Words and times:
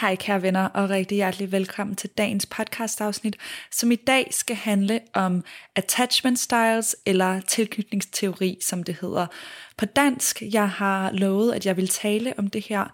Hej 0.00 0.16
kære 0.16 0.42
venner, 0.42 0.64
og 0.64 0.90
rigtig 0.90 1.16
hjertelig 1.16 1.52
velkommen 1.52 1.96
til 1.96 2.10
dagens 2.10 2.46
podcast 2.46 3.00
afsnit, 3.00 3.36
som 3.72 3.92
i 3.92 3.96
dag 3.96 4.28
skal 4.30 4.56
handle 4.56 5.00
om 5.14 5.44
attachment 5.74 6.38
styles, 6.38 6.96
eller 7.06 7.40
tilknytningsteori, 7.40 8.58
som 8.62 8.82
det 8.82 8.96
hedder 9.00 9.26
på 9.78 9.84
dansk. 9.84 10.42
Jeg 10.52 10.70
har 10.70 11.10
lovet, 11.12 11.52
at 11.52 11.66
jeg 11.66 11.76
vil 11.76 11.88
tale 11.88 12.34
om 12.38 12.46
det 12.46 12.64
her 12.68 12.92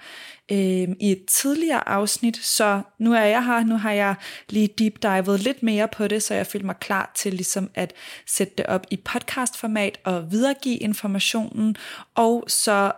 øh, 0.53 0.89
i 1.01 1.13
et 1.13 1.25
tidligere 1.29 1.89
afsnit, 1.89 2.37
så 2.37 2.83
nu 2.99 3.13
er 3.13 3.25
jeg 3.25 3.45
her, 3.45 3.65
nu 3.65 3.77
har 3.77 3.93
jeg 3.93 4.15
lige 4.49 4.69
deep 4.79 5.03
divet 5.03 5.41
lidt 5.41 5.63
mere 5.63 5.89
på 5.89 6.09
det, 6.09 6.23
så 6.23 6.35
jeg 6.35 6.47
føler 6.47 6.67
mig 6.67 6.77
klar 6.77 7.13
til 7.15 7.35
ligesom 7.35 7.71
at 7.75 7.93
sætte 8.27 8.55
det 8.59 8.67
op 8.67 8.87
i 8.91 8.97
podcastformat 8.97 9.99
og 10.05 10.33
videregive 10.33 10.77
informationen, 10.77 11.77
og 12.15 12.45
så 12.49 12.93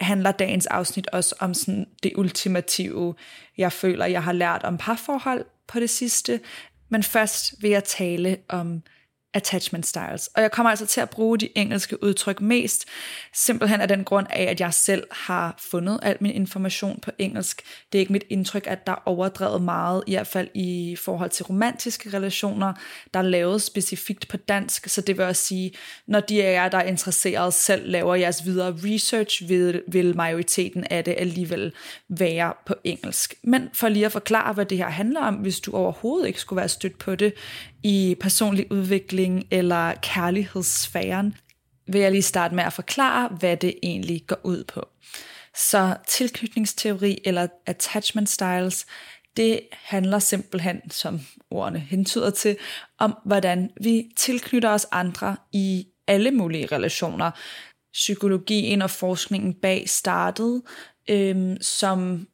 handler 0.00 0.30
dagens 0.30 0.66
afsnit 0.66 1.06
også 1.06 1.34
om 1.40 1.54
sådan 1.54 1.86
det 2.02 2.12
ultimative, 2.16 3.14
jeg 3.58 3.72
føler, 3.72 4.06
jeg 4.06 4.22
har 4.22 4.32
lært 4.32 4.62
om 4.62 4.78
parforhold 4.78 5.44
på 5.66 5.80
det 5.80 5.90
sidste. 5.90 6.40
Men 6.88 7.02
først 7.02 7.54
vil 7.60 7.70
jeg 7.70 7.84
tale 7.84 8.36
om 8.48 8.82
attachment 9.34 9.86
styles. 9.86 10.26
Og 10.26 10.42
jeg 10.42 10.50
kommer 10.50 10.70
altså 10.70 10.86
til 10.86 11.00
at 11.00 11.10
bruge 11.10 11.38
de 11.38 11.48
engelske 11.58 12.02
udtryk 12.02 12.40
mest, 12.40 12.84
simpelthen 13.34 13.80
af 13.80 13.88
den 13.88 14.04
grund 14.04 14.26
af, 14.30 14.42
at 14.42 14.60
jeg 14.60 14.74
selv 14.74 15.04
har 15.10 15.54
fundet 15.70 16.00
al 16.02 16.16
min 16.20 16.32
information 16.32 17.00
på 17.02 17.10
engelsk. 17.18 17.62
Det 17.92 17.98
er 17.98 18.00
ikke 18.00 18.12
mit 18.12 18.24
indtryk, 18.30 18.66
at 18.66 18.86
der 18.86 18.92
er 18.92 19.02
overdrevet 19.06 19.62
meget, 19.62 20.04
i 20.06 20.14
hvert 20.14 20.26
fald 20.26 20.48
i 20.54 20.96
forhold 20.96 21.30
til 21.30 21.44
romantiske 21.44 22.16
relationer, 22.16 22.72
der 23.14 23.20
er 23.20 23.24
lavet 23.24 23.62
specifikt 23.62 24.28
på 24.28 24.36
dansk, 24.36 24.88
så 24.88 25.00
det 25.00 25.18
vil 25.18 25.24
også 25.24 25.42
sige, 25.42 25.72
når 26.06 26.20
de 26.20 26.44
af 26.44 26.52
jer, 26.52 26.68
der 26.68 26.78
er 26.78 26.82
interesseret, 26.82 27.54
selv 27.54 27.90
laver 27.90 28.14
jeres 28.14 28.44
videre 28.44 28.76
research, 28.84 29.48
vil, 29.48 29.82
vil 29.88 30.16
majoriteten 30.16 30.84
af 30.90 31.04
det 31.04 31.14
alligevel 31.18 31.72
være 32.08 32.52
på 32.66 32.74
engelsk. 32.84 33.34
Men 33.42 33.68
for 33.72 33.88
lige 33.88 34.06
at 34.06 34.12
forklare, 34.12 34.52
hvad 34.52 34.66
det 34.66 34.78
her 34.78 34.88
handler 34.88 35.20
om, 35.20 35.34
hvis 35.34 35.60
du 35.60 35.72
overhovedet 35.72 36.26
ikke 36.26 36.40
skulle 36.40 36.56
være 36.56 36.68
stødt 36.68 36.98
på 36.98 37.14
det 37.14 37.34
i 37.82 38.16
personlig 38.20 38.72
udvikling 38.72 39.44
eller 39.50 39.94
kærlighedssfæren, 40.02 41.34
vil 41.86 42.00
jeg 42.00 42.12
lige 42.12 42.22
starte 42.22 42.54
med 42.54 42.64
at 42.64 42.72
forklare, 42.72 43.28
hvad 43.28 43.56
det 43.56 43.74
egentlig 43.82 44.24
går 44.26 44.40
ud 44.44 44.64
på. 44.64 44.88
Så 45.56 45.96
tilknytningsteori 46.08 47.18
eller 47.24 47.46
attachment 47.66 48.28
styles, 48.28 48.86
det 49.36 49.60
handler 49.72 50.18
simpelthen, 50.18 50.90
som 50.90 51.20
ordene 51.50 51.78
hentyder 51.78 52.30
til, 52.30 52.56
om 52.98 53.14
hvordan 53.24 53.70
vi 53.80 54.04
tilknytter 54.16 54.70
os 54.70 54.86
andre 54.92 55.36
i 55.52 55.86
alle 56.06 56.30
mulige 56.30 56.66
relationer. 56.66 57.30
Psykologien 57.92 58.82
og 58.82 58.90
forskningen 58.90 59.54
bag 59.54 59.88
startede 59.88 60.62
øhm, 61.10 61.56
som 61.60 62.26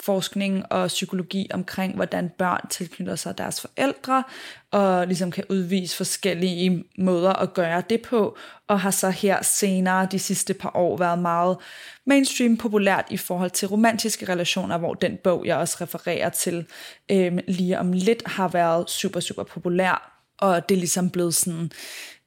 forskning 0.00 0.72
og 0.72 0.86
psykologi 0.86 1.50
omkring, 1.54 1.94
hvordan 1.94 2.28
børn 2.38 2.68
tilknytter 2.70 3.16
sig 3.16 3.38
deres 3.38 3.60
forældre, 3.60 4.24
og 4.70 5.06
ligesom 5.06 5.30
kan 5.30 5.44
udvise 5.48 5.96
forskellige 5.96 6.84
måder 6.98 7.32
at 7.32 7.54
gøre 7.54 7.82
det 7.90 8.02
på, 8.02 8.36
og 8.68 8.80
har 8.80 8.90
så 8.90 9.10
her 9.10 9.42
senere 9.42 10.08
de 10.10 10.18
sidste 10.18 10.54
par 10.54 10.76
år 10.76 10.96
været 10.96 11.18
meget 11.18 11.56
mainstream 12.06 12.56
populært 12.56 13.04
i 13.10 13.16
forhold 13.16 13.50
til 13.50 13.68
romantiske 13.68 14.28
relationer, 14.28 14.78
hvor 14.78 14.94
den 14.94 15.18
bog, 15.24 15.46
jeg 15.46 15.56
også 15.56 15.76
refererer 15.80 16.28
til 16.28 16.66
øh, 17.10 17.38
lige 17.48 17.78
om 17.78 17.92
lidt, 17.92 18.22
har 18.26 18.48
været 18.48 18.90
super, 18.90 19.20
super 19.20 19.42
populær, 19.42 20.22
og 20.38 20.68
det 20.68 20.74
er 20.74 20.78
ligesom 20.78 21.10
blevet 21.10 21.34
sådan 21.34 21.70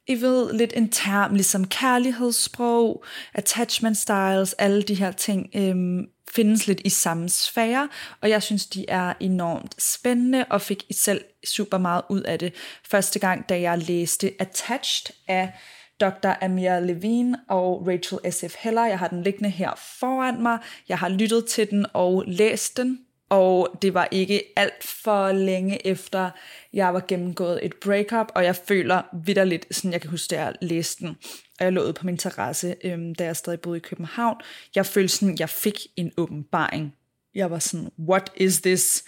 i 0.06 0.20
ved, 0.20 0.52
lidt 0.52 0.72
en 0.76 0.88
term, 0.88 1.34
ligesom 1.34 1.66
kærlighedssprog, 1.66 3.04
attachment 3.34 3.96
styles, 3.96 4.52
alle 4.52 4.82
de 4.82 4.94
her 4.94 5.12
ting 5.12 5.50
øhm, 5.54 6.06
findes 6.30 6.66
lidt 6.66 6.80
i 6.84 6.88
samme 6.88 7.28
sfære, 7.28 7.88
og 8.20 8.30
jeg 8.30 8.42
synes, 8.42 8.66
de 8.66 8.84
er 8.88 9.14
enormt 9.20 9.82
spændende, 9.82 10.44
og 10.50 10.60
fik 10.60 10.84
selv 10.90 11.24
super 11.46 11.78
meget 11.78 12.02
ud 12.10 12.20
af 12.20 12.38
det. 12.38 12.54
Første 12.90 13.18
gang, 13.18 13.48
da 13.48 13.60
jeg 13.60 13.78
læste 13.78 14.32
Attached 14.38 15.14
af 15.28 15.52
Dr. 16.00 16.30
Amir 16.42 16.80
Levine 16.80 17.38
og 17.48 17.86
Rachel 17.86 18.32
S.F. 18.32 18.54
Heller. 18.58 18.86
Jeg 18.86 18.98
har 18.98 19.08
den 19.08 19.22
liggende 19.22 19.50
her 19.50 19.70
foran 20.00 20.42
mig. 20.42 20.58
Jeg 20.88 20.98
har 20.98 21.08
lyttet 21.08 21.46
til 21.46 21.70
den 21.70 21.86
og 21.92 22.24
læst 22.26 22.76
den 22.76 22.98
og 23.34 23.78
det 23.82 23.94
var 23.94 24.08
ikke 24.10 24.42
alt 24.56 24.84
for 24.84 25.32
længe 25.32 25.86
efter, 25.86 26.30
jeg 26.72 26.94
var 26.94 27.04
gennemgået 27.08 27.60
et 27.62 27.74
breakup, 27.74 28.32
og 28.34 28.44
jeg 28.44 28.56
føler 28.56 29.02
vidderligt, 29.24 29.74
sådan 29.74 29.92
jeg 29.92 30.00
kan 30.00 30.10
huske, 30.10 30.30
da 30.30 30.42
jeg 30.42 30.54
læste 30.60 31.06
den, 31.06 31.16
og 31.58 31.64
jeg 31.64 31.72
lå 31.72 31.92
på 31.92 32.06
min 32.06 32.16
terrasse, 32.16 32.76
øhm, 32.84 33.14
da 33.14 33.24
jeg 33.24 33.36
stadig 33.36 33.60
boede 33.60 33.76
i 33.76 33.80
København. 33.80 34.36
Jeg 34.74 34.86
følte 34.86 35.14
sådan, 35.14 35.36
jeg 35.38 35.48
fik 35.48 35.78
en 35.96 36.12
åbenbaring. 36.16 36.94
Jeg 37.34 37.50
var 37.50 37.58
sådan, 37.58 37.90
what 37.98 38.32
is 38.36 38.60
this? 38.60 39.04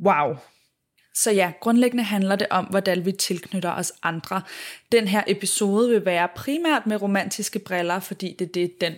Wow, 0.00 0.36
så 1.14 1.30
ja, 1.30 1.52
grundlæggende 1.60 2.04
handler 2.04 2.36
det 2.36 2.46
om, 2.50 2.64
hvordan 2.64 3.04
vi 3.04 3.12
tilknytter 3.12 3.72
os 3.72 3.92
andre. 4.02 4.42
Den 4.92 5.08
her 5.08 5.22
episode 5.26 5.90
vil 5.90 6.04
være 6.04 6.28
primært 6.36 6.86
med 6.86 7.02
romantiske 7.02 7.58
briller, 7.58 8.00
fordi 8.00 8.36
det 8.38 8.48
er 8.48 8.52
det, 8.52 8.80
den 8.80 8.94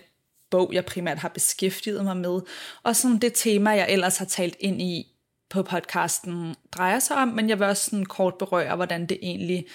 bog, 0.51 0.73
jeg 0.73 0.85
primært 0.85 1.17
har 1.17 1.29
beskæftiget 1.29 2.03
mig 2.05 2.17
med, 2.17 2.41
og 2.83 2.95
sådan 2.95 3.17
det 3.17 3.33
tema, 3.33 3.69
jeg 3.69 3.89
ellers 3.89 4.17
har 4.17 4.25
talt 4.25 4.55
ind 4.59 4.81
i 4.81 5.07
på 5.49 5.63
podcasten, 5.63 6.55
drejer 6.71 6.99
sig 6.99 7.17
om, 7.17 7.27
men 7.27 7.49
jeg 7.49 7.59
vil 7.59 7.67
også 7.67 7.83
sådan 7.83 8.05
kort 8.05 8.33
berøre, 8.39 8.75
hvordan 8.75 9.05
det 9.05 9.19
egentlig 9.21 9.65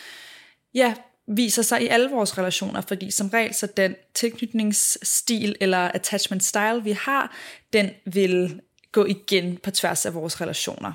ja, 0.75 0.95
viser 1.27 1.63
sig 1.63 1.83
i 1.83 1.87
alle 1.87 2.11
vores 2.11 2.39
relationer, 2.39 2.81
fordi 2.81 3.11
som 3.11 3.29
regel 3.29 3.55
så 3.55 3.67
den 3.67 3.95
tilknytningsstil 4.15 5.57
eller 5.61 5.79
attachment 5.79 6.45
style, 6.45 6.85
vi 6.85 6.93
har, 6.93 7.37
den 7.73 7.91
vil 8.05 8.61
gå 8.93 9.05
igen 9.05 9.57
på 9.57 9.71
tværs 9.71 10.07
af 10.07 10.15
vores 10.15 10.41
relationer. 10.41 10.93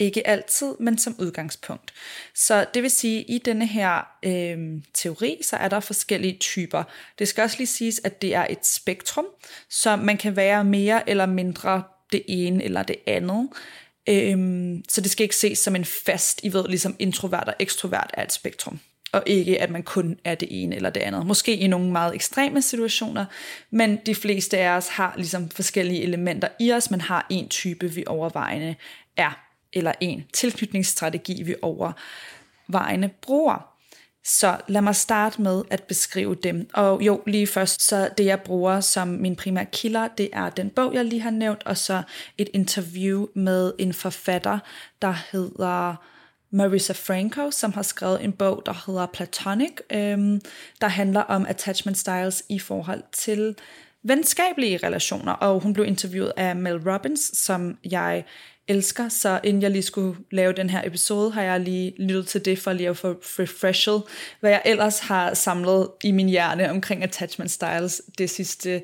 Ikke 0.00 0.26
altid, 0.26 0.74
men 0.80 0.98
som 0.98 1.16
udgangspunkt. 1.18 1.92
Så 2.34 2.66
det 2.74 2.82
vil 2.82 2.90
sige, 2.90 3.18
at 3.18 3.24
i 3.28 3.38
denne 3.38 3.66
her 3.66 4.08
øh, 4.22 4.82
teori, 4.94 5.38
så 5.42 5.56
er 5.56 5.68
der 5.68 5.80
forskellige 5.80 6.38
typer. 6.38 6.82
Det 7.18 7.28
skal 7.28 7.42
også 7.42 7.56
lige 7.58 7.66
siges, 7.66 8.00
at 8.04 8.22
det 8.22 8.34
er 8.34 8.46
et 8.50 8.66
spektrum, 8.66 9.26
så 9.68 9.96
man 9.96 10.16
kan 10.16 10.36
være 10.36 10.64
mere 10.64 11.10
eller 11.10 11.26
mindre 11.26 11.82
det 12.12 12.22
ene 12.28 12.64
eller 12.64 12.82
det 12.82 12.96
andet. 13.06 13.48
Øhm, 14.08 14.82
så 14.88 15.00
det 15.00 15.10
skal 15.10 15.24
ikke 15.24 15.36
ses 15.36 15.58
som 15.58 15.76
en 15.76 15.84
fast, 15.84 16.40
I 16.44 16.52
ved, 16.52 16.68
ligesom 16.68 16.96
introvert 16.98 17.48
og 17.48 17.54
ekstrovert 17.58 18.10
er 18.14 18.22
et 18.22 18.32
spektrum. 18.32 18.80
Og 19.12 19.22
ikke, 19.26 19.60
at 19.62 19.70
man 19.70 19.82
kun 19.82 20.18
er 20.24 20.34
det 20.34 20.48
ene 20.50 20.76
eller 20.76 20.90
det 20.90 21.00
andet. 21.00 21.26
Måske 21.26 21.56
i 21.56 21.66
nogle 21.66 21.92
meget 21.92 22.14
ekstreme 22.14 22.62
situationer, 22.62 23.24
men 23.70 23.98
de 24.06 24.14
fleste 24.14 24.58
af 24.58 24.68
os 24.68 24.88
har 24.88 25.14
ligesom 25.16 25.48
forskellige 25.48 26.02
elementer 26.02 26.48
i 26.60 26.72
os, 26.72 26.90
Man 26.90 27.00
har 27.00 27.26
en 27.30 27.48
type, 27.48 27.90
vi 27.92 28.04
overvejende 28.06 28.74
er 29.16 29.49
eller 29.72 29.92
en 30.00 30.24
tilknytningsstrategi, 30.32 31.42
vi 31.42 31.54
overvejende 31.62 33.10
bruger. 33.22 33.66
Så 34.24 34.56
lad 34.68 34.82
mig 34.82 34.96
starte 34.96 35.42
med 35.42 35.62
at 35.70 35.82
beskrive 35.82 36.34
dem. 36.34 36.70
Og 36.74 37.02
jo, 37.02 37.22
lige 37.26 37.46
først, 37.46 37.82
så 37.82 38.08
det 38.18 38.26
jeg 38.26 38.40
bruger 38.40 38.80
som 38.80 39.08
min 39.08 39.36
primære 39.36 39.66
kilder, 39.72 40.08
det 40.08 40.28
er 40.32 40.50
den 40.50 40.70
bog, 40.70 40.94
jeg 40.94 41.04
lige 41.04 41.20
har 41.20 41.30
nævnt, 41.30 41.62
og 41.62 41.76
så 41.76 42.02
et 42.38 42.48
interview 42.52 43.26
med 43.34 43.72
en 43.78 43.92
forfatter, 43.92 44.58
der 45.02 45.14
hedder 45.32 45.94
Marissa 46.50 46.92
Franco, 46.92 47.50
som 47.50 47.72
har 47.72 47.82
skrevet 47.82 48.24
en 48.24 48.32
bog, 48.32 48.62
der 48.66 48.84
hedder 48.86 49.06
Platonic, 49.06 49.72
øhm, 49.92 50.40
der 50.80 50.88
handler 50.88 51.20
om 51.20 51.46
attachment 51.46 51.98
styles 51.98 52.42
i 52.48 52.58
forhold 52.58 53.02
til 53.12 53.56
venskabelige 54.02 54.76
relationer, 54.76 55.32
og 55.32 55.60
hun 55.60 55.72
blev 55.72 55.86
interviewet 55.86 56.32
af 56.36 56.56
Mel 56.56 56.90
Robbins, 56.90 57.38
som 57.38 57.78
jeg 57.90 58.24
elsker, 58.70 59.08
så 59.08 59.40
inden 59.44 59.62
jeg 59.62 59.70
lige 59.70 59.82
skulle 59.82 60.18
lave 60.30 60.52
den 60.52 60.70
her 60.70 60.86
episode, 60.86 61.30
har 61.30 61.42
jeg 61.42 61.60
lige 61.60 61.94
lyttet 61.98 62.26
til 62.26 62.44
det 62.44 62.58
for 62.58 62.72
lige 62.72 62.88
at 62.88 62.96
få 62.96 63.12
refreshed, 63.22 64.00
hvad 64.40 64.50
jeg 64.50 64.62
ellers 64.64 64.98
har 64.98 65.34
samlet 65.34 65.88
i 66.04 66.10
min 66.10 66.28
hjerne 66.28 66.70
omkring 66.70 67.02
attachment 67.02 67.50
styles 67.50 68.02
det 68.18 68.30
sidste 68.30 68.82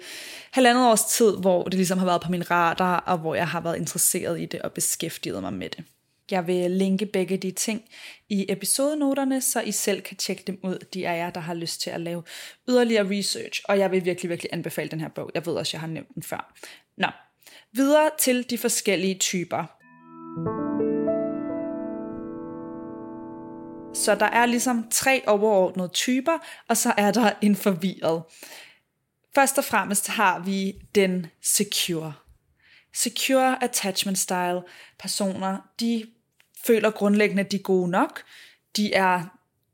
halvandet 0.51 0.91
års 0.91 1.05
tid, 1.05 1.37
hvor 1.37 1.65
det 1.65 1.75
ligesom 1.75 1.99
har 1.99 2.07
været 2.07 2.23
på 2.23 2.31
min 2.31 2.51
radar, 2.51 2.99
og 3.07 3.19
hvor 3.19 3.35
jeg 3.35 3.49
har 3.49 3.61
været 3.61 3.77
interesseret 3.77 4.41
i 4.41 4.47
det 4.47 4.63
og 4.63 4.73
beskæftiget 4.73 5.43
mig 5.43 5.53
med 5.53 5.69
det. 5.69 5.85
Jeg 6.31 6.47
vil 6.47 6.71
linke 6.71 7.07
begge 7.07 7.37
de 7.37 7.51
ting 7.51 7.83
i 8.29 8.47
episodenoterne, 8.49 9.41
så 9.41 9.61
I 9.61 9.73
selv 9.73 10.03
kan 10.03 10.17
tjekke 10.17 10.43
dem 10.47 10.59
ud, 10.63 10.79
de 10.95 11.09
af 11.09 11.19
jer, 11.19 11.31
der 11.31 11.41
har 11.41 11.55
lyst 11.55 11.81
til 11.81 11.91
at 11.91 12.01
lave 12.01 12.23
yderligere 12.69 13.19
research. 13.19 13.63
Og 13.65 13.79
jeg 13.79 13.91
vil 13.91 14.05
virkelig, 14.05 14.31
virkelig 14.31 14.51
anbefale 14.53 14.89
den 14.89 15.01
her 15.01 15.09
bog. 15.09 15.31
Jeg 15.35 15.47
ved 15.47 15.55
også, 15.55 15.71
jeg 15.75 15.81
har 15.81 15.89
nævnt 15.89 16.15
den 16.15 16.23
før. 16.23 16.55
Nå, 16.97 17.07
videre 17.73 18.11
til 18.19 18.51
de 18.51 18.59
forskellige 18.59 19.15
typer. 19.15 19.76
Så 23.95 24.17
der 24.21 24.27
er 24.27 24.47
ligesom 24.47 24.89
tre 24.91 25.23
overordnede 25.27 25.89
typer, 25.89 26.39
og 26.69 26.77
så 26.77 26.93
er 26.97 27.13
der 27.13 27.33
en 27.43 27.57
forvirret. 27.57 28.23
Først 29.35 29.59
og 29.59 29.65
fremmest 29.65 30.09
har 30.09 30.39
vi 30.39 30.73
den 30.95 31.27
secure. 31.43 32.13
Secure 32.95 33.65
attachment 33.65 34.19
style 34.19 34.63
personer, 34.99 35.59
de 35.81 36.07
føler 36.67 36.91
grundlæggende, 36.91 37.43
at 37.43 37.53
de 37.53 37.57
er 37.57 37.63
gode 37.63 37.91
nok. 37.91 38.23
De 38.77 38.95
er 38.95 39.23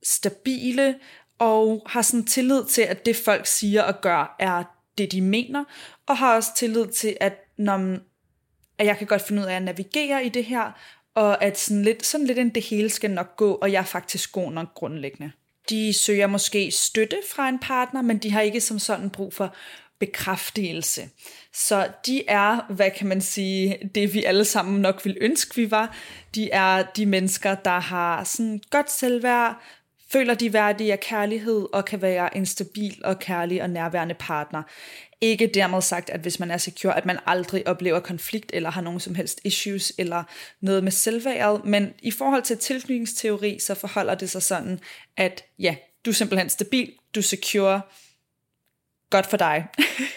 stabile 0.02 0.98
og 1.38 1.86
har 1.86 2.02
sådan 2.02 2.26
tillid 2.26 2.64
til, 2.64 2.82
at 2.82 3.06
det 3.06 3.16
folk 3.16 3.46
siger 3.46 3.82
og 3.82 4.00
gør, 4.00 4.36
er 4.38 4.64
det, 4.98 5.12
de 5.12 5.20
mener. 5.20 5.64
Og 6.06 6.16
har 6.16 6.34
også 6.36 6.50
tillid 6.56 6.86
til, 6.86 7.16
at, 7.20 7.34
når, 7.56 7.98
at 8.82 8.88
jeg 8.88 8.98
kan 8.98 9.06
godt 9.06 9.22
finde 9.22 9.42
ud 9.42 9.46
af 9.46 9.54
at 9.54 9.62
navigere 9.62 10.24
i 10.24 10.28
det 10.28 10.44
her, 10.44 10.72
og 11.14 11.44
at 11.44 11.58
sådan 11.58 11.82
lidt, 11.82 12.06
sådan 12.06 12.26
lidt 12.26 12.38
en 12.38 12.48
det 12.48 12.62
hele 12.62 12.90
skal 12.90 13.10
nok 13.10 13.36
gå, 13.36 13.54
og 13.54 13.72
jeg 13.72 13.78
er 13.78 13.84
faktisk 13.84 14.32
god 14.32 14.52
nok 14.52 14.74
grundlæggende. 14.74 15.32
De 15.70 15.92
søger 15.92 16.26
måske 16.26 16.70
støtte 16.70 17.16
fra 17.34 17.48
en 17.48 17.58
partner, 17.58 18.02
men 18.02 18.18
de 18.18 18.30
har 18.30 18.40
ikke 18.40 18.60
som 18.60 18.78
sådan 18.78 19.10
brug 19.10 19.34
for 19.34 19.54
bekræftelse. 20.00 21.08
Så 21.52 21.88
de 22.06 22.28
er, 22.28 22.72
hvad 22.72 22.90
kan 22.90 23.06
man 23.06 23.20
sige, 23.20 23.90
det 23.94 24.14
vi 24.14 24.24
alle 24.24 24.44
sammen 24.44 24.80
nok 24.80 25.04
vil 25.04 25.18
ønske, 25.20 25.56
vi 25.56 25.70
var. 25.70 25.96
De 26.34 26.50
er 26.50 26.82
de 26.82 27.06
mennesker, 27.06 27.54
der 27.54 27.78
har 27.78 28.24
sådan 28.24 28.60
godt 28.70 28.90
selvværd, 28.90 29.62
føler 30.12 30.34
de 30.34 30.52
værdige 30.52 30.92
af 30.92 31.00
kærlighed 31.00 31.66
og 31.72 31.84
kan 31.84 32.02
være 32.02 32.36
en 32.36 32.46
stabil 32.46 33.00
og 33.04 33.18
kærlig 33.18 33.62
og 33.62 33.70
nærværende 33.70 34.14
partner. 34.14 34.62
Ikke 35.22 35.46
dermed 35.46 35.82
sagt, 35.82 36.10
at 36.10 36.20
hvis 36.20 36.40
man 36.40 36.50
er 36.50 36.56
secure, 36.56 36.96
at 36.96 37.06
man 37.06 37.18
aldrig 37.26 37.68
oplever 37.68 38.00
konflikt 38.00 38.50
eller 38.54 38.70
har 38.70 38.80
nogen 38.80 39.00
som 39.00 39.14
helst 39.14 39.40
issues 39.44 39.92
eller 39.98 40.22
noget 40.60 40.84
med 40.84 40.92
selvværdet, 40.92 41.64
men 41.64 41.94
i 42.02 42.10
forhold 42.10 42.42
til 42.42 42.58
tilknytningsteori, 42.58 43.58
så 43.58 43.74
forholder 43.74 44.14
det 44.14 44.30
sig 44.30 44.42
sådan, 44.42 44.80
at 45.16 45.44
ja, 45.58 45.76
du 46.04 46.10
er 46.10 46.14
simpelthen 46.14 46.48
stabil, 46.48 46.92
du 47.14 47.20
er 47.20 47.24
secure, 47.24 47.80
godt 49.10 49.26
for 49.26 49.36
dig. 49.36 49.66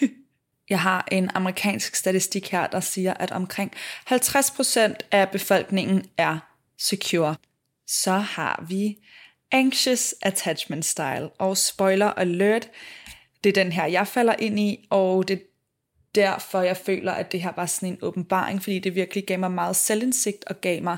Jeg 0.70 0.82
har 0.82 1.08
en 1.12 1.30
amerikansk 1.34 1.96
statistik 1.96 2.52
her, 2.52 2.68
der 2.68 2.80
siger, 2.80 3.14
at 3.14 3.32
omkring 3.32 3.74
50% 4.12 4.96
af 5.12 5.30
befolkningen 5.30 6.06
er 6.18 6.40
secure. 6.78 7.36
Så 7.88 8.12
har 8.12 8.66
vi 8.70 8.98
anxious 9.52 10.16
attachment 10.22 10.86
style, 10.86 11.30
og 11.30 11.58
spoiler 11.58 12.08
alert, 12.08 12.70
det 13.46 13.58
er 13.58 13.64
den 13.64 13.72
her, 13.72 13.86
jeg 13.86 14.08
falder 14.08 14.36
ind 14.40 14.60
i, 14.60 14.88
og 14.90 15.28
det 15.28 15.34
er 15.34 15.44
derfor, 16.16 16.62
jeg 16.62 16.78
føler, 16.78 17.12
at 17.12 17.32
det 17.32 17.42
her 17.42 17.54
var 17.56 17.66
sådan 17.66 17.90
en 17.90 17.98
åbenbaring, 18.02 18.64
fordi 18.64 18.80
det 18.80 18.96
virkelig 18.96 19.26
gav 19.26 19.40
mig 19.40 19.52
meget 19.52 19.76
selvindsigt 19.76 20.46
og 20.48 20.62
gav 20.62 20.84
mig 20.84 20.98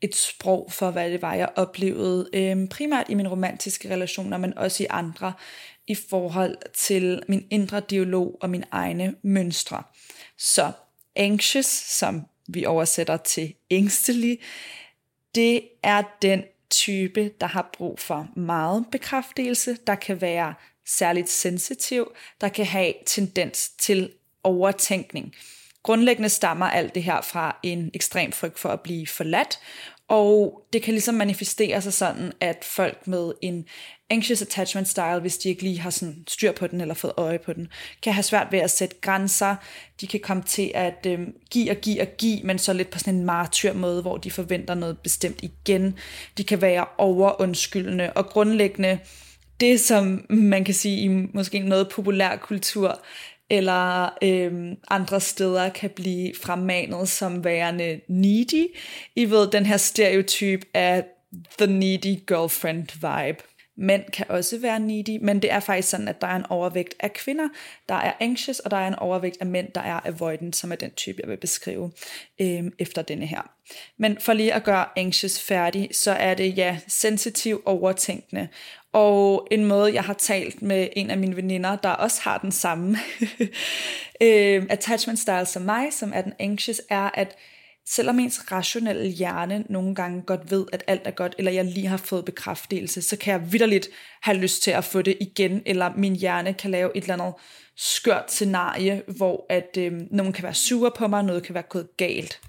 et 0.00 0.16
sprog 0.16 0.72
for, 0.72 0.90
hvad 0.90 1.10
det 1.10 1.22
var, 1.22 1.34
jeg 1.34 1.48
oplevede, 1.56 2.28
øhm, 2.32 2.68
primært 2.68 3.06
i 3.08 3.14
mine 3.14 3.28
romantiske 3.28 3.90
relationer, 3.90 4.38
men 4.38 4.58
også 4.58 4.82
i 4.82 4.86
andre, 4.90 5.32
i 5.86 5.94
forhold 5.94 6.56
til 6.74 7.22
min 7.28 7.46
indre 7.50 7.80
dialog 7.80 8.38
og 8.40 8.50
mine 8.50 8.66
egne 8.70 9.14
mønstre. 9.22 9.82
Så 10.38 10.72
anxious, 11.16 11.66
som 11.66 12.22
vi 12.48 12.66
oversætter 12.66 13.16
til 13.16 13.54
ængstelig, 13.70 14.38
det 15.34 15.62
er 15.82 16.02
den 16.22 16.42
type, 16.70 17.30
der 17.40 17.46
har 17.46 17.70
brug 17.76 17.98
for 17.98 18.28
meget 18.36 18.86
bekræftelse, 18.92 19.76
der 19.86 19.94
kan 19.94 20.20
være 20.20 20.54
særligt 20.86 21.28
sensitiv, 21.28 22.12
der 22.40 22.48
kan 22.48 22.66
have 22.66 22.92
tendens 23.06 23.70
til 23.78 24.10
overtænkning. 24.44 25.34
Grundlæggende 25.82 26.28
stammer 26.28 26.66
alt 26.66 26.94
det 26.94 27.02
her 27.02 27.20
fra 27.20 27.56
en 27.62 27.90
ekstrem 27.94 28.32
frygt 28.32 28.58
for 28.58 28.68
at 28.68 28.80
blive 28.80 29.06
forladt, 29.06 29.58
og 30.08 30.62
det 30.72 30.82
kan 30.82 30.94
ligesom 30.94 31.14
manifestere 31.14 31.82
sig 31.82 31.92
sådan, 31.92 32.32
at 32.40 32.64
folk 32.64 33.06
med 33.06 33.32
en 33.42 33.64
anxious 34.10 34.42
attachment 34.42 34.88
style, 34.88 35.20
hvis 35.20 35.38
de 35.38 35.48
ikke 35.48 35.62
lige 35.62 35.78
har 35.78 35.90
sådan 35.90 36.24
styr 36.28 36.52
på 36.52 36.66
den 36.66 36.80
eller 36.80 36.94
fået 36.94 37.12
øje 37.16 37.38
på 37.38 37.52
den, 37.52 37.68
kan 38.02 38.12
have 38.12 38.22
svært 38.22 38.46
ved 38.50 38.58
at 38.58 38.70
sætte 38.70 38.96
grænser. 39.00 39.56
De 40.00 40.06
kan 40.06 40.20
komme 40.20 40.42
til 40.42 40.72
at 40.74 41.06
øh, 41.06 41.20
give 41.50 41.70
og 41.70 41.76
give 41.76 42.00
og 42.00 42.06
give, 42.18 42.42
men 42.42 42.58
så 42.58 42.72
lidt 42.72 42.90
på 42.90 42.98
sådan 42.98 43.14
en 43.14 43.24
martyr 43.24 43.72
måde, 43.72 44.02
hvor 44.02 44.16
de 44.16 44.30
forventer 44.30 44.74
noget 44.74 44.98
bestemt 44.98 45.38
igen. 45.42 45.98
De 46.38 46.44
kan 46.44 46.60
være 46.60 46.86
overundskyldende 46.98 48.12
og 48.12 48.26
grundlæggende 48.26 48.98
det, 49.62 49.80
som 49.80 50.26
man 50.28 50.64
kan 50.64 50.74
sige 50.74 51.00
i 51.00 51.08
måske 51.08 51.58
noget 51.58 51.88
populær 51.88 52.36
kultur, 52.36 53.02
eller 53.50 54.18
øhm, 54.22 54.76
andre 54.90 55.20
steder 55.20 55.68
kan 55.68 55.90
blive 55.90 56.32
fremmanet 56.42 57.08
som 57.08 57.44
værende 57.44 58.00
needy. 58.08 58.76
I 59.16 59.30
ved, 59.30 59.50
den 59.50 59.66
her 59.66 59.76
stereotyp 59.76 60.64
af 60.74 61.04
the 61.58 61.66
needy 61.66 62.26
girlfriend 62.26 62.88
vibe. 62.92 63.42
Mænd 63.76 64.04
kan 64.12 64.26
også 64.28 64.58
være 64.58 64.80
needy, 64.80 65.18
men 65.20 65.42
det 65.42 65.52
er 65.52 65.60
faktisk 65.60 65.88
sådan, 65.88 66.08
at 66.08 66.20
der 66.20 66.26
er 66.26 66.36
en 66.36 66.46
overvægt 66.48 66.94
af 67.00 67.12
kvinder, 67.12 67.48
der 67.88 67.94
er 67.94 68.12
anxious, 68.20 68.58
og 68.58 68.70
der 68.70 68.76
er 68.76 68.88
en 68.88 68.94
overvægt 68.94 69.36
af 69.40 69.46
mænd, 69.46 69.68
der 69.74 69.80
er 69.80 70.00
avoidant, 70.04 70.56
som 70.56 70.72
er 70.72 70.76
den 70.76 70.90
type, 70.90 71.18
jeg 71.22 71.30
vil 71.30 71.36
beskrive 71.36 71.92
øhm, 72.40 72.72
efter 72.78 73.02
denne 73.02 73.26
her. 73.26 73.50
Men 73.98 74.18
for 74.20 74.32
lige 74.32 74.54
at 74.54 74.64
gøre 74.64 74.84
anxious 74.96 75.42
færdig, 75.42 75.88
så 75.92 76.10
er 76.10 76.34
det 76.34 76.58
ja, 76.58 76.78
sensitiv 76.88 77.62
overtænkende. 77.64 78.48
Og 78.92 79.48
en 79.50 79.64
måde, 79.64 79.94
jeg 79.94 80.04
har 80.04 80.14
talt 80.14 80.62
med 80.62 80.88
en 80.96 81.10
af 81.10 81.18
mine 81.18 81.36
veninder, 81.36 81.76
der 81.76 81.88
også 81.88 82.20
har 82.22 82.38
den 82.38 82.52
samme 82.52 82.96
øh, 84.22 84.66
attachment 84.70 85.18
style 85.18 85.46
som 85.46 85.62
mig, 85.62 85.92
som 85.92 86.12
er 86.14 86.22
den 86.22 86.32
anxious, 86.38 86.80
er, 86.90 87.10
at 87.14 87.36
selvom 87.88 88.18
ens 88.18 88.52
rationelle 88.52 89.08
hjerne 89.08 89.64
nogle 89.68 89.94
gange 89.94 90.22
godt 90.22 90.50
ved, 90.50 90.66
at 90.72 90.84
alt 90.86 91.02
er 91.04 91.10
godt, 91.10 91.34
eller 91.38 91.52
jeg 91.52 91.64
lige 91.64 91.86
har 91.86 91.96
fået 91.96 92.24
bekræftelse, 92.24 93.02
så 93.02 93.16
kan 93.16 93.32
jeg 93.32 93.52
vidderligt 93.52 93.88
have 94.22 94.36
lyst 94.36 94.62
til 94.62 94.70
at 94.70 94.84
få 94.84 95.02
det 95.02 95.16
igen, 95.20 95.62
eller 95.66 95.92
min 95.96 96.16
hjerne 96.16 96.54
kan 96.54 96.70
lave 96.70 96.96
et 96.96 97.02
eller 97.02 97.14
andet 97.14 97.34
skørt 97.76 98.32
scenarie, 98.32 99.02
hvor 99.16 99.46
at 99.48 99.76
øh, 99.78 99.92
nogen 100.10 100.32
kan 100.32 100.44
være 100.44 100.54
sure 100.54 100.90
på 100.96 101.06
mig, 101.06 101.22
noget 101.24 101.42
kan 101.42 101.54
være 101.54 101.62
gået 101.62 101.96
galt. 101.96 102.40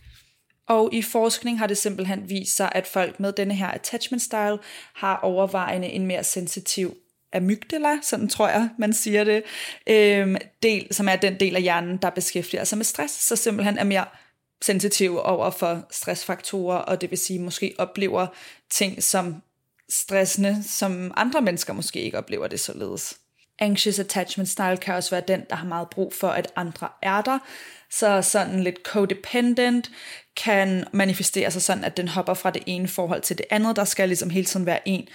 Og 0.68 0.90
i 0.94 1.02
forskning 1.02 1.60
har 1.60 1.68
det 1.68 1.78
simpelthen 1.78 2.30
vist 2.30 2.56
sig, 2.56 2.72
at 2.76 2.88
folk 2.88 3.20
med 3.20 3.34
denne 3.34 3.56
her 3.56 3.68
attachment 3.68 4.22
style 4.22 4.60
har 4.94 5.16
overvejende 5.16 5.88
en 5.88 6.08
mere 6.08 6.24
sensitiv 6.24 6.98
amygdala, 7.34 8.00
sådan 8.02 8.30
tror 8.30 8.50
jeg, 8.50 8.70
man 8.78 8.94
siger 8.94 9.24
det, 9.24 9.44
øhm, 9.88 10.36
del, 10.64 10.88
som 10.94 11.10
er 11.10 11.16
den 11.16 11.40
del 11.40 11.56
af 11.56 11.62
hjernen, 11.62 11.98
der 11.98 12.10
beskæftiger 12.10 12.64
sig 12.64 12.78
med 12.78 12.86
stress, 12.86 13.14
så 13.14 13.36
simpelthen 13.36 13.78
er 13.78 13.84
mere 13.84 14.06
sensitiv 14.62 15.20
over 15.24 15.50
for 15.50 15.88
stressfaktorer, 15.92 16.78
og 16.78 17.02
det 17.02 17.12
vil 17.12 17.18
sige 17.18 17.40
måske 17.40 17.76
oplever 17.78 18.28
ting 18.70 19.04
som 19.04 19.36
stressende, 19.90 20.64
som 20.64 21.12
andre 21.18 21.42
mennesker 21.42 21.74
måske 21.74 22.02
ikke 22.02 22.18
oplever 22.18 22.48
det 22.48 22.60
således. 22.60 23.18
Anxious 23.60 24.00
attachment 24.00 24.50
style 24.50 24.78
kan 24.78 24.96
også 24.96 25.10
være 25.10 25.24
den, 25.28 25.46
der 25.50 25.56
har 25.56 25.68
meget 25.68 25.90
brug 25.90 26.14
for, 26.14 26.28
at 26.28 26.52
andre 26.56 26.88
er 27.02 27.22
der. 27.22 27.40
Så 27.92 28.22
sådan 28.22 28.64
lidt 28.64 28.80
codependent 28.84 29.92
kan 30.38 30.88
manifestere 30.94 31.52
sig 31.52 31.62
sådan, 31.62 31.84
at 31.84 31.98
den 31.98 32.08
hopper 32.08 32.34
fra 32.34 32.52
det 32.52 32.64
ene 32.66 32.88
forhold 32.88 33.22
til 33.22 33.38
det 33.38 33.46
andet. 33.50 33.76
Der 33.76 33.84
skal 33.84 34.10
ligesom 34.10 34.30
hele 34.30 34.46
tiden 34.46 34.66
være 34.66 34.88
en, 34.88 35.08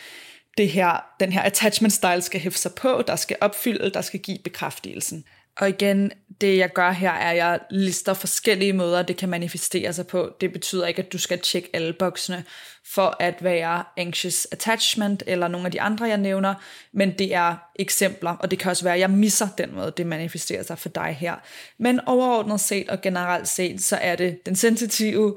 det 0.59 0.68
her, 0.71 1.04
den 1.21 1.33
her 1.33 1.42
attachment 1.42 1.92
style 1.92 2.23
skal 2.23 2.40
hæfte 2.40 2.61
sig 2.61 2.75
på, 2.75 3.02
der 3.07 3.16
skal 3.16 3.37
opfylde, 3.40 3.90
der 3.90 4.00
skal 4.00 4.21
give 4.21 4.38
bekræftelsen. 4.45 5.25
Og 5.59 5.69
igen, 5.69 6.12
det 6.41 6.59
jeg 6.59 6.73
gør 6.73 6.91
her, 6.91 7.11
er, 7.11 7.31
at 7.31 7.37
jeg 7.37 7.61
lister 7.71 8.15
forskellige 8.15 8.73
måder, 8.73 9.03
det 9.03 9.17
kan 9.17 9.29
manifestere 9.29 9.93
sig 9.93 10.07
på. 10.07 10.37
Det 10.41 10.53
betyder 10.53 10.87
ikke, 10.87 11.03
at 11.03 11.12
du 11.12 11.19
skal 11.19 11.38
tjekke 11.38 11.71
alle 11.73 11.93
boksene 11.93 12.45
for 12.85 13.17
at 13.21 13.45
være 13.45 13.85
anxious 13.97 14.45
attachment, 14.53 15.23
eller 15.27 15.49
nogle 15.49 15.67
af 15.67 15.73
de 15.73 15.81
andre, 15.81 16.05
jeg 16.05 16.19
nævner, 16.19 16.55
men 16.93 17.19
det 17.19 17.35
er 17.35 17.57
eksempler, 17.77 18.31
og 18.31 18.50
det 18.50 18.59
kan 18.59 18.71
også 18.71 18.85
være, 18.85 18.95
at 18.95 19.00
jeg 19.00 19.11
misser 19.11 19.49
den 19.59 19.75
måde, 19.75 19.93
det 19.97 20.07
manifesterer 20.07 20.62
sig 20.62 20.79
for 20.79 20.88
dig 20.88 21.17
her. 21.21 21.35
Men 21.79 22.00
overordnet 22.07 22.61
set 22.61 22.88
og 22.88 23.00
generelt 23.00 23.49
set, 23.49 23.83
så 23.83 23.97
er 23.97 24.17
det 24.17 24.47
den 24.47 24.57
sensitive, 24.57 25.37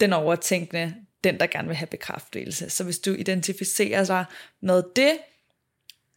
den 0.00 0.12
overtænkende, 0.12 0.94
den, 1.24 1.40
der 1.40 1.46
gerne 1.46 1.68
vil 1.68 1.76
have 1.76 1.86
bekræftelse. 1.86 2.70
Så 2.70 2.84
hvis 2.84 2.98
du 2.98 3.14
identificerer 3.14 4.04
dig 4.04 4.24
med 4.62 4.82
det, 4.96 5.12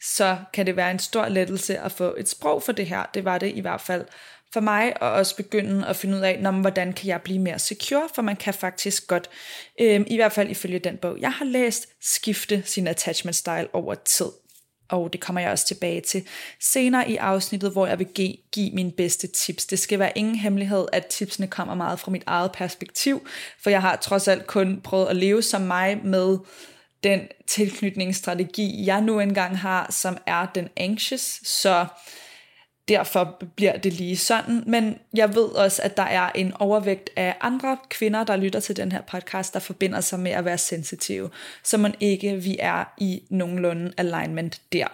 så 0.05 0.37
kan 0.53 0.65
det 0.65 0.75
være 0.75 0.91
en 0.91 0.99
stor 0.99 1.27
lettelse 1.27 1.79
at 1.79 1.91
få 1.91 2.15
et 2.17 2.29
sprog 2.29 2.63
for 2.63 2.71
det 2.71 2.85
her. 2.85 3.03
Det 3.13 3.25
var 3.25 3.37
det 3.37 3.51
i 3.55 3.59
hvert 3.59 3.81
fald 3.81 4.05
for 4.53 4.59
mig, 4.59 5.01
og 5.01 5.11
også 5.11 5.35
begynde 5.35 5.87
at 5.87 5.95
finde 5.95 6.17
ud 6.17 6.21
af, 6.21 6.39
når, 6.41 6.51
hvordan 6.51 6.93
kan 6.93 7.07
jeg 7.07 7.21
blive 7.21 7.39
mere 7.39 7.59
secure, 7.59 8.09
for 8.15 8.21
man 8.21 8.35
kan 8.35 8.53
faktisk 8.53 9.07
godt, 9.07 9.29
øh, 9.81 10.01
i 10.07 10.15
hvert 10.15 10.31
fald 10.31 10.49
ifølge 10.49 10.79
den 10.79 10.97
bog, 10.97 11.17
jeg 11.19 11.31
har 11.31 11.45
læst, 11.45 11.87
skifte 12.01 12.63
sin 12.65 12.87
attachment 12.87 13.35
style 13.35 13.67
over 13.73 13.95
tid. 13.95 14.25
og 14.89 15.13
det 15.13 15.21
kommer 15.21 15.41
jeg 15.41 15.51
også 15.51 15.67
tilbage 15.67 16.01
til 16.01 16.27
senere 16.61 17.09
i 17.09 17.15
afsnittet, 17.15 17.71
hvor 17.71 17.87
jeg 17.87 17.99
vil 17.99 18.07
give, 18.07 18.35
give 18.51 18.71
mine 18.71 18.91
bedste 18.91 19.27
tips. 19.27 19.65
Det 19.65 19.79
skal 19.79 19.99
være 19.99 20.17
ingen 20.17 20.35
hemmelighed, 20.35 20.85
at 20.93 21.05
tipsene 21.05 21.47
kommer 21.47 21.75
meget 21.75 21.99
fra 21.99 22.11
mit 22.11 22.23
eget 22.25 22.51
perspektiv, 22.51 23.27
for 23.63 23.69
jeg 23.69 23.81
har 23.81 23.95
trods 23.95 24.27
alt 24.27 24.47
kun 24.47 24.81
prøvet 24.81 25.07
at 25.07 25.15
leve 25.15 25.41
som 25.41 25.61
mig 25.61 25.99
med 26.03 26.37
den 27.05 27.27
tilknytningsstrategi, 27.47 28.85
jeg 28.85 29.01
nu 29.01 29.19
engang 29.19 29.59
har, 29.59 29.91
som 29.91 30.17
er 30.25 30.45
den 30.45 30.69
anxious, 30.77 31.41
så 31.43 31.85
derfor 32.87 33.43
bliver 33.55 33.77
det 33.77 33.93
lige 33.93 34.17
sådan. 34.17 34.63
Men 34.67 34.97
jeg 35.13 35.35
ved 35.35 35.43
også, 35.43 35.81
at 35.81 35.97
der 35.97 36.03
er 36.03 36.31
en 36.31 36.53
overvægt 36.53 37.09
af 37.15 37.37
andre 37.41 37.77
kvinder, 37.89 38.23
der 38.23 38.35
lytter 38.35 38.59
til 38.59 38.77
den 38.77 38.91
her 38.91 39.01
podcast, 39.01 39.53
der 39.53 39.59
forbinder 39.59 40.01
sig 40.01 40.19
med 40.19 40.31
at 40.31 40.45
være 40.45 40.57
sensitive, 40.57 41.29
så 41.63 41.77
man 41.77 41.95
ikke 41.99 42.43
vi 42.43 42.57
er 42.59 42.93
i 42.97 43.23
nogenlunde 43.29 43.93
alignment 43.97 44.61
der. 44.71 44.87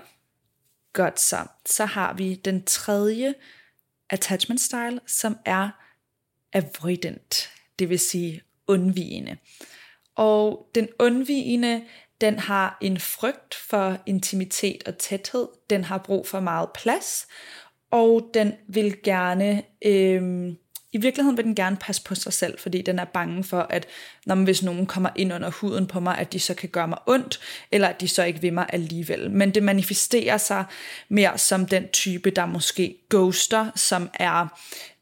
Godt 0.93 1.19
så. 1.19 1.37
Så 1.65 1.85
har 1.85 2.13
vi 2.13 2.35
den 2.35 2.63
tredje 2.63 3.33
attachment 4.09 4.61
style, 4.61 4.99
som 5.07 5.37
er 5.45 5.69
avoidant, 6.53 7.49
det 7.79 7.89
vil 7.89 7.99
sige 7.99 8.41
undvigende. 8.67 9.37
Og 10.15 10.69
den 10.75 10.87
undvigende, 10.99 11.81
den 12.21 12.39
har 12.39 12.77
en 12.81 12.99
frygt 12.99 13.55
for 13.55 13.97
intimitet 14.05 14.83
og 14.85 14.97
tæthed, 14.97 15.47
den 15.69 15.83
har 15.83 15.97
brug 15.97 16.27
for 16.27 16.39
meget 16.39 16.69
plads, 16.75 17.27
og 17.91 18.29
den 18.33 18.53
vil 18.67 18.95
gerne, 19.03 19.63
øh, 19.85 20.53
i 20.93 20.97
virkeligheden 20.97 21.37
vil 21.37 21.45
den 21.45 21.55
gerne 21.55 21.77
passe 21.77 22.03
på 22.03 22.15
sig 22.15 22.33
selv, 22.33 22.59
fordi 22.59 22.81
den 22.81 22.99
er 22.99 23.05
bange 23.05 23.43
for, 23.43 23.59
at 23.69 23.87
når 24.25 24.35
man, 24.35 24.43
hvis 24.43 24.63
nogen 24.63 24.85
kommer 24.85 25.09
ind 25.15 25.33
under 25.33 25.49
huden 25.49 25.87
på 25.87 25.99
mig, 25.99 26.17
at 26.17 26.33
de 26.33 26.39
så 26.39 26.53
kan 26.53 26.69
gøre 26.69 26.87
mig 26.87 26.97
ondt, 27.07 27.39
eller 27.71 27.87
at 27.87 28.01
de 28.01 28.07
så 28.07 28.23
ikke 28.23 28.41
vil 28.41 28.53
mig 28.53 28.65
alligevel. 28.69 29.31
Men 29.31 29.51
det 29.51 29.63
manifesterer 29.63 30.37
sig 30.37 30.65
mere 31.09 31.37
som 31.37 31.65
den 31.65 31.87
type, 31.87 32.29
der 32.29 32.45
måske 32.45 32.95
ghoster, 33.09 33.71
som 33.75 34.09
er 34.13 34.47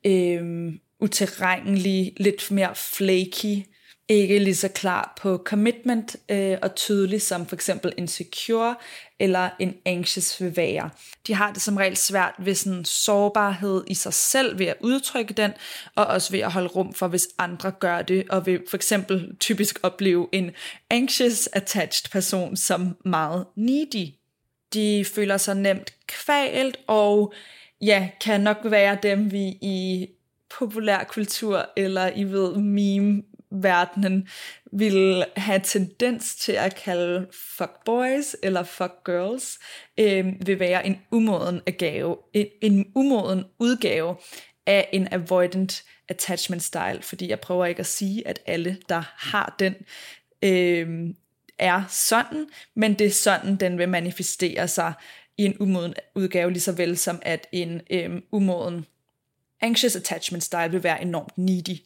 øh, 0.05 0.73
utilregnelig, 0.99 2.13
lidt 2.17 2.51
mere 2.51 2.75
flaky, 2.75 3.63
ikke 4.09 4.39
lige 4.39 4.55
så 4.55 4.67
klar 4.67 5.13
på 5.21 5.41
commitment 5.45 6.15
øh, 6.29 6.57
og 6.61 6.75
tydelig 6.75 7.21
som 7.21 7.45
for 7.45 7.55
eksempel 7.55 7.93
insecure 7.97 8.75
eller 9.19 9.49
en 9.59 9.75
anxious 9.85 10.41
vil 10.41 10.57
være. 10.57 10.89
De 11.27 11.33
har 11.33 11.53
det 11.53 11.61
som 11.61 11.77
regel 11.77 11.97
svært 11.97 12.33
ved 12.39 12.55
sådan 12.55 12.85
sårbarhed 12.85 13.83
i 13.87 13.93
sig 13.93 14.13
selv 14.13 14.59
ved 14.59 14.65
at 14.65 14.75
udtrykke 14.79 15.33
den, 15.33 15.51
og 15.95 16.05
også 16.05 16.31
ved 16.31 16.39
at 16.39 16.51
holde 16.51 16.67
rum 16.67 16.93
for, 16.93 17.07
hvis 17.07 17.27
andre 17.37 17.71
gør 17.71 18.01
det, 18.01 18.29
og 18.29 18.45
vil 18.45 18.61
for 18.69 18.77
eksempel 18.77 19.35
typisk 19.39 19.79
opleve 19.83 20.27
en 20.31 20.51
anxious 20.89 21.47
attached 21.47 22.11
person 22.11 22.57
som 22.57 22.97
meget 23.05 23.45
needy. 23.55 24.07
De 24.73 25.05
føler 25.05 25.37
sig 25.37 25.55
nemt 25.55 25.93
kvalt, 26.07 26.77
og 26.87 27.33
ja, 27.81 28.09
kan 28.21 28.41
nok 28.41 28.57
være 28.63 28.97
dem, 29.03 29.31
vi 29.31 29.43
i 29.61 30.07
populærkultur 30.59 31.65
eller 31.77 32.11
I 32.15 32.23
ved 32.23 32.55
meme 32.55 33.23
verdenen 33.51 34.27
vil 34.71 35.25
have 35.37 35.61
tendens 35.63 36.35
til 36.35 36.51
at 36.51 36.75
kalde 36.75 37.27
fuck 37.57 37.71
boys 37.85 38.35
eller 38.43 38.63
fuck 38.63 38.93
girls, 39.05 39.59
øh, 39.97 40.25
vil 40.45 40.59
være 40.59 40.85
en 40.85 40.97
umoden 41.11 41.61
gave, 41.77 42.17
en, 42.33 42.47
en 42.61 42.91
umoden 42.95 43.45
udgave 43.59 44.15
af 44.65 44.89
en 44.93 45.07
avoidant 45.11 45.83
attachment 46.09 46.63
style, 46.63 47.01
fordi 47.01 47.29
jeg 47.29 47.39
prøver 47.39 47.65
ikke 47.65 47.79
at 47.79 47.85
sige, 47.85 48.27
at 48.27 48.39
alle, 48.45 48.77
der 48.89 49.03
har 49.17 49.55
den, 49.59 49.75
øh, 50.43 51.13
er 51.59 51.83
sådan, 51.89 52.47
men 52.75 52.93
det 52.93 53.07
er 53.07 53.11
sådan, 53.11 53.55
den 53.55 53.77
vil 53.77 53.89
manifestere 53.89 54.67
sig 54.67 54.93
i 55.37 55.45
en 55.45 55.57
umoden 55.59 55.93
udgave, 56.15 56.51
lige 56.51 56.61
så 56.61 56.71
vel 56.71 56.97
som 56.97 57.19
at 57.21 57.47
en 57.51 57.81
øh, 57.89 58.21
umoden 58.31 58.85
anxious 59.61 59.95
attachment 59.95 60.43
style 60.43 60.71
vil 60.71 60.83
være 60.83 61.01
enormt 61.01 61.37
needy 61.37 61.77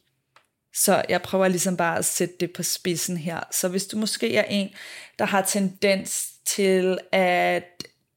så 0.74 1.02
jeg 1.08 1.22
prøver 1.22 1.48
ligesom 1.48 1.76
bare 1.76 1.98
at 1.98 2.04
sætte 2.04 2.34
det 2.40 2.52
på 2.52 2.62
spidsen 2.62 3.16
her. 3.16 3.40
Så 3.50 3.68
hvis 3.68 3.86
du 3.86 3.96
måske 3.96 4.36
er 4.36 4.44
en, 4.44 4.70
der 5.18 5.24
har 5.24 5.42
tendens 5.42 6.32
til 6.46 6.98
at 7.12 7.64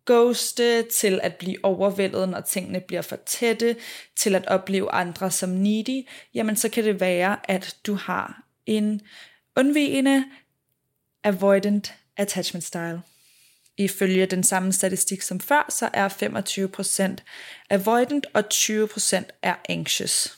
ghoste, 0.06 0.84
til 0.84 1.20
at 1.24 1.36
blive 1.36 1.58
overvældet, 1.64 2.30
når 2.30 2.42
tingene 2.42 2.80
bliver 2.80 3.02
for 3.02 3.16
tætte, 3.26 3.76
til 4.16 4.36
at 4.36 4.48
opleve 4.48 4.92
andre 4.92 5.32
som 5.32 5.50
needy, 5.50 6.08
jamen 6.34 6.56
så 6.56 6.70
kan 6.70 6.84
det 6.84 7.00
være, 7.00 7.52
at 7.52 7.78
du 7.86 7.94
har 7.94 8.44
en 8.66 9.02
undvigende 9.56 10.26
avoidant 11.24 11.94
attachment 12.18 12.64
style. 12.64 13.02
Ifølge 13.78 14.26
den 14.26 14.44
samme 14.44 14.74
statistik 14.74 15.22
som 15.22 15.40
før, 15.40 15.66
så 15.70 15.90
er 15.94 16.10
25% 17.20 17.24
avoidant 17.70 18.26
og 18.34 18.44
20% 18.54 19.24
er 19.42 19.56
anxious. 19.70 20.37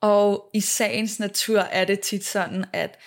Og 0.00 0.50
i 0.54 0.60
sagens 0.60 1.20
natur 1.20 1.60
er 1.60 1.84
det 1.84 2.00
tit 2.00 2.24
sådan, 2.24 2.64
at 2.72 2.98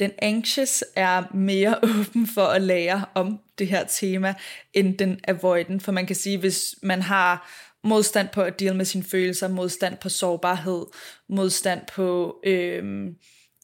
den 0.00 0.10
anxious 0.18 0.84
er 0.96 1.34
mere 1.34 1.78
åben 1.98 2.26
for 2.34 2.46
at 2.46 2.62
lære 2.62 3.04
om 3.14 3.40
det 3.58 3.68
her 3.68 3.84
tema, 3.84 4.34
end 4.72 4.98
den 4.98 5.20
avoidant. 5.28 5.82
For 5.82 5.92
man 5.92 6.06
kan 6.06 6.16
sige, 6.16 6.38
hvis 6.38 6.74
man 6.82 7.02
har 7.02 7.50
modstand 7.84 8.28
på 8.28 8.42
at 8.42 8.60
deal 8.60 8.76
med 8.76 8.84
sine 8.84 9.04
følelser, 9.04 9.48
modstand 9.48 9.96
på 9.96 10.08
sårbarhed, 10.08 10.86
modstand 11.28 11.80
på 11.94 12.36
øh, 12.44 13.06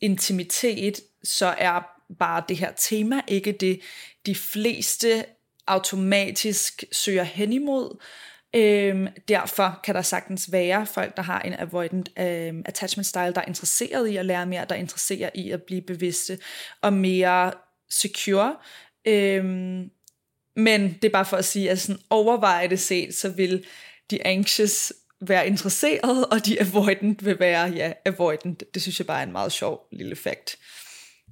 intimitet, 0.00 1.00
så 1.24 1.46
er 1.46 1.82
bare 2.18 2.44
det 2.48 2.56
her 2.56 2.72
tema 2.72 3.20
ikke 3.28 3.52
det, 3.52 3.80
de 4.26 4.34
fleste 4.34 5.24
automatisk 5.66 6.84
søger 6.92 7.22
hen 7.22 7.52
imod. 7.52 8.02
Øhm, 8.54 9.08
derfor 9.28 9.80
kan 9.84 9.94
der 9.94 10.02
sagtens 10.02 10.52
være 10.52 10.86
folk, 10.86 11.16
der 11.16 11.22
har 11.22 11.40
en 11.40 11.54
avoidant 11.58 12.10
øhm, 12.18 12.62
attachment 12.66 13.06
style, 13.06 13.32
der 13.32 13.40
er 13.40 13.48
interesseret 13.48 14.08
i 14.08 14.16
at 14.16 14.26
lære 14.26 14.46
mere, 14.46 14.66
der 14.68 14.74
er 14.74 14.78
interesseret 14.78 15.30
i 15.34 15.50
at 15.50 15.62
blive 15.62 15.82
bevidste 15.82 16.38
og 16.80 16.92
mere 16.92 17.52
secure. 17.90 18.56
Øhm, 19.06 19.90
men 20.56 20.98
det 21.02 21.04
er 21.04 21.12
bare 21.12 21.24
for 21.24 21.36
at 21.36 21.44
sige, 21.44 21.70
at 21.70 21.80
sådan 21.80 22.02
overvejende 22.10 22.76
set, 22.76 23.14
så 23.14 23.28
vil 23.28 23.64
de 24.10 24.26
anxious 24.26 24.92
være 25.20 25.46
interesseret, 25.46 26.26
og 26.26 26.46
de 26.46 26.60
avoidant 26.60 27.24
vil 27.24 27.38
være, 27.38 27.68
ja, 27.68 27.92
avoidant. 28.04 28.64
Det 28.74 28.82
synes 28.82 28.98
jeg 28.98 29.06
bare 29.06 29.18
er 29.18 29.26
en 29.26 29.32
meget 29.32 29.52
sjov 29.52 29.86
lille 29.92 30.16
fakt. 30.16 30.58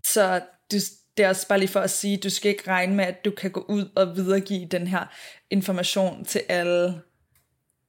Så 0.04 0.40
det, 0.70 0.82
det 1.16 1.24
er 1.24 1.28
også 1.28 1.48
bare 1.48 1.58
lige 1.58 1.68
for 1.68 1.80
at 1.80 1.90
sige, 1.90 2.16
du 2.16 2.30
skal 2.30 2.50
ikke 2.50 2.68
regne 2.68 2.94
med, 2.94 3.04
at 3.04 3.24
du 3.24 3.30
kan 3.30 3.50
gå 3.50 3.64
ud 3.68 3.90
og 3.96 4.16
videregive 4.16 4.66
den 4.66 4.86
her 4.86 5.06
information 5.50 6.24
til 6.24 6.42
alle 6.48 7.00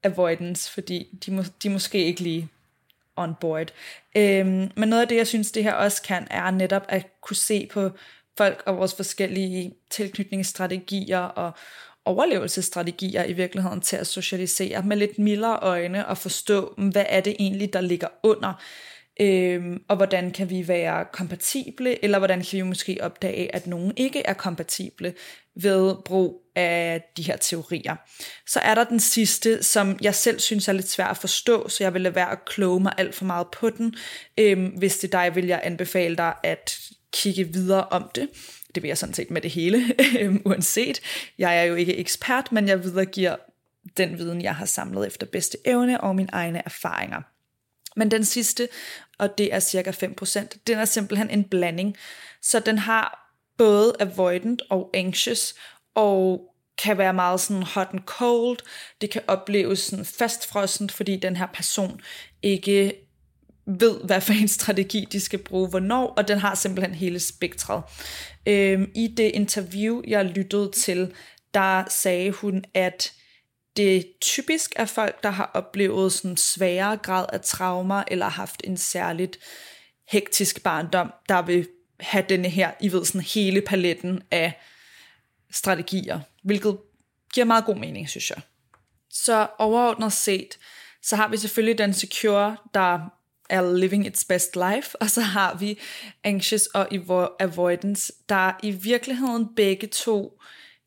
avoidance, 0.03 0.71
fordi 0.71 1.07
de, 1.25 1.31
må, 1.31 1.43
de 1.63 1.69
måske 1.69 2.05
ikke 2.05 2.21
lige 2.21 2.49
on 3.15 3.35
board. 3.41 3.71
Øhm, 4.15 4.71
men 4.75 4.89
noget 4.89 5.01
af 5.01 5.07
det, 5.07 5.15
jeg 5.15 5.27
synes, 5.27 5.51
det 5.51 5.63
her 5.63 5.73
også 5.73 6.01
kan, 6.01 6.27
er 6.29 6.51
netop 6.51 6.85
at 6.89 7.07
kunne 7.21 7.35
se 7.35 7.69
på 7.71 7.89
folk 8.37 8.63
og 8.65 8.77
vores 8.77 8.95
forskellige 8.95 9.73
tilknytningsstrategier 9.89 11.19
og 11.19 11.51
overlevelsesstrategier 12.05 13.23
i 13.23 13.33
virkeligheden 13.33 13.81
til 13.81 13.97
at 13.97 14.07
socialisere 14.07 14.83
med 14.83 14.97
lidt 14.97 15.19
mildere 15.19 15.59
øjne 15.61 16.07
og 16.07 16.17
forstå, 16.17 16.73
hvad 16.77 17.05
er 17.09 17.21
det 17.21 17.35
egentlig, 17.39 17.73
der 17.73 17.81
ligger 17.81 18.07
under 18.23 18.53
Øhm, 19.21 19.83
og 19.87 19.95
hvordan 19.95 20.31
kan 20.31 20.49
vi 20.49 20.67
være 20.67 21.05
kompatible, 21.13 22.03
eller 22.03 22.17
hvordan 22.17 22.41
kan 22.41 22.57
vi 22.57 22.61
måske 22.61 22.97
opdage, 23.01 23.55
at 23.55 23.67
nogen 23.67 23.93
ikke 23.97 24.21
er 24.25 24.33
kompatible 24.33 25.13
ved 25.55 25.95
brug 26.05 26.41
af 26.55 27.03
de 27.17 27.23
her 27.23 27.37
teorier. 27.37 27.95
Så 28.47 28.59
er 28.59 28.75
der 28.75 28.83
den 28.83 28.99
sidste, 28.99 29.63
som 29.63 29.97
jeg 30.01 30.15
selv 30.15 30.39
synes 30.39 30.67
er 30.67 30.73
lidt 30.73 30.89
svær 30.89 31.05
at 31.05 31.17
forstå, 31.17 31.69
så 31.69 31.83
jeg 31.83 31.93
vil 31.93 32.01
lade 32.01 32.15
være 32.15 32.31
at 32.31 32.45
kloge 32.45 32.79
mig 32.79 32.93
alt 32.97 33.15
for 33.15 33.25
meget 33.25 33.47
på 33.47 33.69
den. 33.69 33.95
Øhm, 34.37 34.65
hvis 34.65 34.97
det 34.97 35.13
er 35.13 35.23
dig, 35.23 35.35
vil 35.35 35.45
jeg 35.45 35.61
anbefale 35.63 36.15
dig 36.15 36.33
at 36.43 36.79
kigge 37.13 37.43
videre 37.43 37.83
om 37.83 38.11
det. 38.15 38.29
Det 38.75 38.83
vil 38.83 38.87
jeg 38.87 38.97
sådan 38.97 39.15
set 39.15 39.31
med 39.31 39.41
det 39.41 39.51
hele, 39.51 39.83
øhm, 40.19 40.41
uanset. 40.45 41.01
Jeg 41.37 41.57
er 41.59 41.63
jo 41.63 41.75
ikke 41.75 41.97
ekspert, 41.97 42.51
men 42.51 42.67
jeg 42.67 42.83
videregiver 42.83 43.35
den 43.97 44.17
viden, 44.17 44.41
jeg 44.41 44.55
har 44.55 44.65
samlet 44.65 45.07
efter 45.07 45.25
bedste 45.25 45.57
evne 45.65 46.01
og 46.01 46.15
mine 46.15 46.29
egne 46.31 46.61
erfaringer. 46.65 47.30
Men 47.95 48.11
den 48.11 48.25
sidste, 48.25 48.69
og 49.17 49.37
det 49.37 49.53
er 49.53 49.59
cirka 49.59 49.91
5%, 49.91 50.47
den 50.67 50.77
er 50.77 50.85
simpelthen 50.85 51.29
en 51.29 51.43
blanding. 51.43 51.97
Så 52.41 52.59
den 52.59 52.77
har 52.77 53.35
både 53.57 53.93
avoidant 53.99 54.61
og 54.69 54.89
anxious, 54.93 55.55
og 55.95 56.51
kan 56.83 56.97
være 56.97 57.13
meget 57.13 57.39
sådan 57.39 57.63
hot 57.63 57.89
and 57.93 58.01
cold. 58.05 58.57
Det 59.01 59.09
kan 59.09 59.21
opleves 59.27 59.79
sådan 59.79 60.05
fastfrossent, 60.05 60.91
fordi 60.91 61.17
den 61.17 61.35
her 61.35 61.47
person 61.53 62.01
ikke 62.41 62.93
ved, 63.65 64.03
hvad 64.03 64.21
for 64.21 64.33
en 64.33 64.47
strategi 64.47 65.07
de 65.11 65.19
skal 65.19 65.39
bruge 65.39 65.69
hvornår, 65.69 66.07
og 66.07 66.27
den 66.27 66.37
har 66.37 66.55
simpelthen 66.55 66.95
hele 66.95 67.19
spektret. 67.19 67.83
Øhm, 68.45 68.91
I 68.95 69.07
det 69.07 69.31
interview, 69.33 70.01
jeg 70.07 70.25
lyttede 70.25 70.71
til, 70.71 71.13
der 71.53 71.83
sagde 71.89 72.31
hun, 72.31 72.63
at 72.73 73.13
det 73.77 74.05
typisk 74.21 74.73
er 74.75 74.85
folk, 74.85 75.23
der 75.23 75.29
har 75.29 75.51
oplevet 75.53 76.13
sådan 76.13 76.37
sværere 76.37 76.97
grad 76.97 77.25
af 77.33 77.41
traumer, 77.41 78.03
eller 78.07 78.27
haft 78.27 78.61
en 78.63 78.77
særligt 78.77 79.39
hektisk 80.07 80.63
barndom, 80.63 81.13
der 81.29 81.41
vil 81.41 81.67
have 81.99 82.25
denne 82.29 82.49
her, 82.49 82.71
I 82.81 82.91
ved, 82.91 83.05
sådan 83.05 83.21
hele 83.21 83.61
paletten 83.61 84.21
af 84.31 84.61
strategier, 85.51 86.19
hvilket 86.43 86.77
giver 87.33 87.45
meget 87.45 87.65
god 87.65 87.75
mening, 87.75 88.09
synes 88.09 88.29
jeg. 88.29 88.41
Så 89.09 89.47
overordnet 89.59 90.13
set, 90.13 90.57
så 91.01 91.15
har 91.15 91.27
vi 91.27 91.37
selvfølgelig 91.37 91.77
den 91.77 91.93
secure, 91.93 92.57
der 92.73 92.99
er 93.49 93.75
living 93.77 94.05
its 94.05 94.25
best 94.25 94.55
life, 94.55 95.01
og 95.01 95.09
så 95.09 95.21
har 95.21 95.55
vi 95.55 95.79
anxious 96.23 96.65
og 96.65 96.87
avoidance, 97.39 98.13
der 98.29 98.51
i 98.63 98.71
virkeligheden 98.71 99.55
begge 99.55 99.87
to 99.87 100.41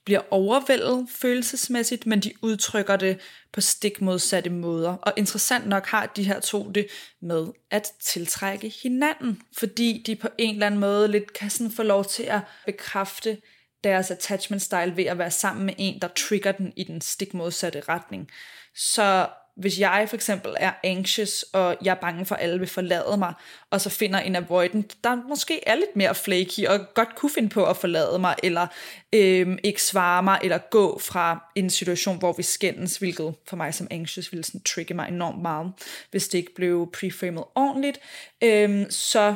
bliver 0.05 0.21
overvældet 0.31 1.07
følelsesmæssigt, 1.11 2.07
men 2.07 2.21
de 2.21 2.33
udtrykker 2.43 2.97
det 2.97 3.21
på 3.53 3.61
stik 3.61 4.01
modsatte 4.01 4.51
måder. 4.51 4.93
Og 4.93 5.13
interessant 5.17 5.67
nok 5.67 5.87
har 5.87 6.07
de 6.07 6.25
her 6.25 6.41
to 6.41 6.71
det 6.71 6.87
med 7.21 7.47
at 7.71 7.93
tiltrække 8.01 8.69
hinanden, 8.83 9.43
fordi 9.59 10.03
de 10.07 10.17
på 10.17 10.29
en 10.39 10.55
eller 10.55 10.67
anden 10.67 10.81
måde 10.81 11.09
lidt 11.09 11.33
kan 11.33 11.51
sådan 11.51 11.73
få 11.73 11.83
lov 11.83 12.05
til 12.05 12.23
at 12.23 12.41
bekræfte 12.67 13.39
deres 13.85 14.11
attachment 14.11 14.63
style 14.63 14.97
ved 14.97 15.05
at 15.05 15.19
være 15.19 15.31
sammen 15.31 15.67
med 15.67 15.75
en, 15.79 16.01
der 16.01 16.09
trigger 16.09 16.53
den 16.53 16.73
i 16.77 16.85
den 16.85 17.01
stik 17.01 17.35
modsatte 17.35 17.81
retning. 17.81 18.31
Så 18.75 19.29
hvis 19.57 19.79
jeg 19.79 20.07
for 20.09 20.17
eksempel 20.17 20.55
er 20.61 20.73
anxious, 20.85 21.43
og 21.43 21.77
jeg 21.85 21.91
er 21.91 22.01
bange 22.01 22.27
for, 22.27 22.35
at 22.35 22.43
alle 22.43 22.59
vil 22.59 22.69
forlade 22.69 23.17
mig, 23.17 23.35
og 23.71 23.81
så 23.81 23.91
finder 23.91 24.19
en 24.19 24.37
avoidant, 24.37 25.05
der 25.05 25.15
måske 25.29 25.69
er 25.69 25.75
lidt 25.75 25.97
mere 25.97 26.15
flaky, 26.15 26.67
og 26.67 26.95
godt 26.95 27.15
kunne 27.15 27.31
finde 27.31 27.49
på 27.49 27.65
at 27.65 27.77
forlade 27.77 28.19
mig, 28.19 28.35
eller 28.43 28.67
øhm, 29.13 29.59
ikke 29.65 29.83
svare 29.83 30.23
mig, 30.23 30.41
eller 30.43 30.59
gå 30.59 30.99
fra 30.99 31.51
en 31.55 31.71
situation, 31.71 32.19
hvor 32.19 32.33
vi 32.33 32.43
skændes, 32.43 32.97
hvilket 32.97 33.35
for 33.47 33.57
mig 33.57 33.75
som 33.75 33.89
anxious 33.91 34.33
ville 34.33 34.45
sådan 34.45 34.61
trigge 34.61 34.95
mig 34.95 35.09
enormt 35.09 35.43
meget, 35.43 35.73
hvis 36.11 36.29
det 36.29 36.39
ikke 36.39 36.55
blev 36.55 36.91
preframet 36.93 37.45
ordentligt, 37.55 37.99
øhm, 38.43 38.91
så 38.91 39.35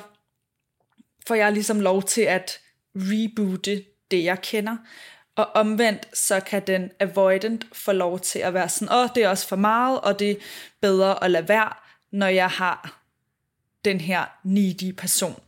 får 1.26 1.34
jeg 1.34 1.52
ligesom 1.52 1.80
lov 1.80 2.02
til 2.02 2.22
at 2.22 2.60
reboote 2.94 3.84
det, 4.10 4.24
jeg 4.24 4.42
kender. 4.42 4.76
Og 5.38 5.46
omvendt, 5.54 6.18
så 6.18 6.40
kan 6.40 6.62
den 6.66 6.90
avoidant 7.00 7.64
få 7.72 7.92
lov 7.92 8.20
til 8.20 8.38
at 8.38 8.54
være 8.54 8.68
sådan, 8.68 8.92
åh, 8.92 9.02
oh, 9.02 9.08
det 9.14 9.24
er 9.24 9.28
også 9.28 9.48
for 9.48 9.56
meget, 9.56 10.00
og 10.00 10.18
det 10.18 10.30
er 10.30 10.34
bedre 10.80 11.24
at 11.24 11.30
lade 11.30 11.48
være, 11.48 11.72
når 12.12 12.26
jeg 12.26 12.48
har 12.48 13.02
den 13.84 14.00
her 14.00 14.24
needy 14.44 14.94
person. 14.96 15.40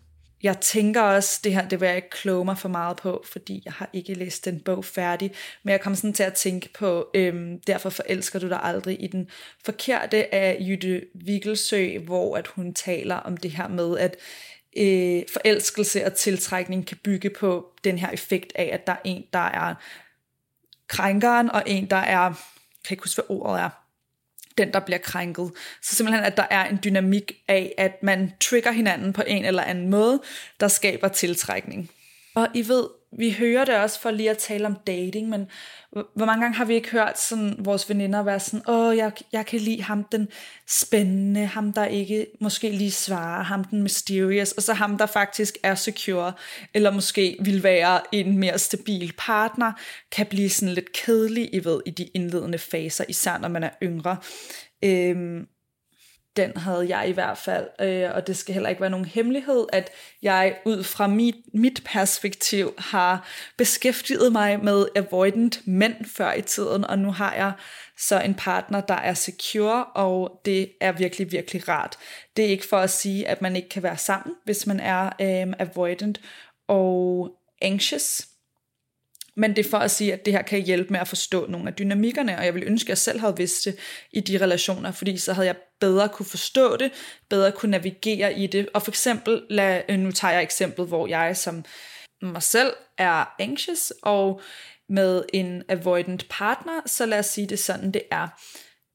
Jeg 0.43 0.61
tænker 0.61 1.03
også, 1.03 1.41
det 1.45 1.55
her, 1.55 1.69
det 1.69 1.81
vil 1.81 1.87
jeg 1.87 1.97
ikke 1.97 2.11
kloge 2.11 2.45
mig 2.45 2.59
for 2.59 2.69
meget 2.69 2.97
på, 2.97 3.25
fordi 3.33 3.63
jeg 3.65 3.73
har 3.73 3.91
ikke 3.93 4.15
læst 4.15 4.45
den 4.45 4.61
bog 4.61 4.85
færdig, 4.85 5.33
men 5.63 5.73
jeg 5.73 5.81
kom 5.81 5.95
sådan 5.95 6.13
til 6.13 6.23
at 6.23 6.35
tænke 6.35 6.69
på, 6.79 7.11
øhm, 7.15 7.61
derfor 7.67 7.91
forelsker 7.91 8.39
du 8.39 8.49
dig 8.49 8.61
aldrig 8.63 9.03
i 9.03 9.07
den 9.07 9.29
forkerte 9.65 10.35
af 10.35 10.57
Jytte 10.61 11.03
Vigelsø, 11.15 11.99
hvor 11.99 12.37
at 12.37 12.47
hun 12.47 12.75
taler 12.75 13.17
om 13.17 13.37
det 13.37 13.51
her 13.51 13.69
med, 13.69 13.99
at 13.99 14.17
øh, 14.77 15.23
forelskelse 15.33 16.07
og 16.07 16.15
tiltrækning 16.15 16.87
kan 16.87 16.97
bygge 17.05 17.31
på 17.31 17.73
den 17.85 17.99
her 17.99 18.11
effekt 18.11 18.53
af, 18.55 18.71
at 18.73 18.87
der 18.87 18.93
er 18.93 19.01
en, 19.05 19.25
der 19.33 19.39
er 19.39 19.75
krænkeren, 20.89 21.51
og 21.51 21.63
en, 21.67 21.91
der 21.91 21.97
er, 21.97 22.29
kan 22.85 22.95
ikke 22.95 23.03
huske, 23.03 23.23
hvad 23.23 23.37
ordet 23.37 23.61
er, 23.61 23.71
den, 24.59 24.73
der 24.73 24.81
bliver 24.81 24.99
krænket. 24.99 25.53
Så 25.83 25.97
simpelthen, 25.97 26.25
at 26.25 26.37
der 26.37 26.47
er 26.51 26.65
en 26.65 26.79
dynamik 26.85 27.33
af, 27.49 27.75
at 27.79 28.03
man 28.03 28.33
trigger 28.41 28.73
hinanden 28.73 29.13
på 29.13 29.23
en 29.27 29.45
eller 29.45 29.63
anden 29.63 29.91
måde, 29.91 30.23
der 30.61 30.69
skaber 30.69 31.09
tiltrækning. 31.09 31.91
Og 32.41 32.49
I 32.55 32.69
ved, 32.69 32.89
vi 33.19 33.31
hører 33.31 33.65
det 33.65 33.77
også 33.77 34.01
for 34.01 34.11
lige 34.11 34.31
at 34.31 34.39
tale 34.39 34.67
om 34.67 34.77
dating, 34.87 35.29
men 35.29 35.47
hvor 35.91 36.25
mange 36.25 36.43
gange 36.43 36.57
har 36.57 36.65
vi 36.65 36.75
ikke 36.75 36.91
hørt 36.91 37.21
sådan, 37.21 37.57
vores 37.59 37.89
veninder 37.89 38.23
være 38.23 38.41
sådan, 38.41 38.69
åh, 38.69 38.97
jeg, 38.97 39.13
jeg 39.33 39.47
kan 39.47 39.61
lide 39.61 39.83
ham 39.83 40.05
den 40.05 40.29
spændende, 40.69 41.47
ham 41.47 41.73
der 41.73 41.85
ikke 41.85 42.27
måske 42.41 42.71
lige 42.71 42.91
svarer, 42.91 43.43
ham 43.43 43.65
den 43.65 43.83
mysterious, 43.83 44.53
og 44.53 44.63
så 44.63 44.73
ham 44.73 44.99
der 44.99 45.07
faktisk 45.07 45.59
er 45.63 45.75
secure, 45.75 46.33
eller 46.75 46.91
måske 46.91 47.37
vil 47.41 47.63
være 47.63 48.01
en 48.13 48.39
mere 48.39 48.59
stabil 48.59 49.13
partner, 49.19 49.73
kan 50.13 50.27
blive 50.27 50.51
sådan 50.51 50.75
lidt 50.75 50.93
kedelig, 50.93 51.55
I 51.55 51.65
ved, 51.65 51.81
i 51.87 51.91
de 51.91 52.05
indledende 52.05 52.59
faser, 52.59 53.05
især 53.09 53.39
når 53.39 53.49
man 53.49 53.63
er 53.63 53.71
yngre. 53.83 54.17
Øhm, 54.85 55.47
den 56.37 56.57
havde 56.57 56.97
jeg 56.97 57.09
i 57.09 57.13
hvert 57.13 57.39
fald, 57.39 57.67
øh, 57.81 58.11
og 58.15 58.27
det 58.27 58.37
skal 58.37 58.53
heller 58.53 58.69
ikke 58.69 58.81
være 58.81 58.91
nogen 58.91 59.07
hemmelighed, 59.07 59.67
at 59.73 59.91
jeg 60.23 60.57
ud 60.65 60.85
fra 60.85 61.07
mit, 61.07 61.35
mit 61.55 61.83
perspektiv 61.85 62.75
har 62.79 63.29
beskæftiget 63.57 64.33
mig 64.33 64.65
med 64.65 64.87
avoidant 64.97 65.61
mænd 65.67 65.95
før 66.17 66.33
i 66.33 66.43
tiden, 66.43 66.85
og 66.85 66.99
nu 66.99 67.13
har 67.13 67.35
jeg 67.35 67.53
så 67.99 68.21
en 68.21 68.35
partner, 68.35 68.81
der 68.81 68.95
er 68.95 69.15
secure, 69.15 69.85
og 69.85 70.41
det 70.45 70.73
er 70.81 70.93
virkelig, 70.93 71.33
virkelig 71.33 71.69
rart. 71.69 71.99
Det 72.37 72.45
er 72.45 72.49
ikke 72.49 72.67
for 72.67 72.79
at 72.79 72.91
sige, 72.91 73.29
at 73.29 73.43
man 73.43 73.57
ikke 73.57 73.69
kan 73.69 73.83
være 73.83 73.99
sammen, 73.99 74.37
hvis 74.45 74.67
man 74.67 74.81
er 74.81 75.07
øh, 75.07 75.53
avoidant 75.59 76.21
og 76.69 77.31
anxious, 77.63 78.27
men 79.37 79.57
det 79.57 79.67
er 79.67 79.71
for 79.71 79.79
at 79.79 79.91
sige, 79.91 80.13
at 80.13 80.25
det 80.25 80.33
her 80.33 80.43
kan 80.43 80.63
hjælpe 80.63 80.93
med 80.93 81.01
at 81.01 81.09
forstå 81.09 81.47
nogle 81.47 81.69
af 81.69 81.75
dynamikkerne, 81.75 82.39
og 82.39 82.45
jeg 82.45 82.55
vil 82.55 82.63
ønske, 82.63 82.87
at 82.87 82.89
jeg 82.89 82.99
selv 82.99 83.21
havde 83.21 83.37
vidst 83.37 83.65
det 83.65 83.77
i 84.13 84.21
de 84.21 84.39
relationer, 84.39 84.93
fordi 84.93 85.17
så 85.19 85.33
havde 85.33 85.47
jeg 85.47 85.57
bedre 85.81 86.09
kunne 86.09 86.27
forstå 86.27 86.77
det, 86.77 86.93
bedre 87.31 87.53
kunne 87.53 87.71
navigere 87.71 88.39
i 88.39 88.47
det. 88.47 88.69
Og 88.75 88.83
for 88.83 88.91
eksempel, 88.91 89.43
lad, 89.51 89.83
øh, 89.89 89.99
nu 89.99 90.13
tager 90.13 90.33
jeg 90.33 90.43
eksemplet, 90.43 90.89
hvor 90.89 91.07
jeg 91.07 91.37
som 91.37 91.65
mig 92.23 92.43
selv 92.43 92.73
er 92.99 93.35
anxious, 93.39 93.93
og 94.03 94.41
med 94.89 95.23
en 95.33 95.63
avoidant 95.69 96.27
partner, 96.31 96.81
så 96.87 97.07
lad 97.07 97.19
os 97.19 97.27
sige 97.27 97.47
det 97.47 97.59
sådan, 97.59 97.91
det 97.91 98.03
er 98.11 98.29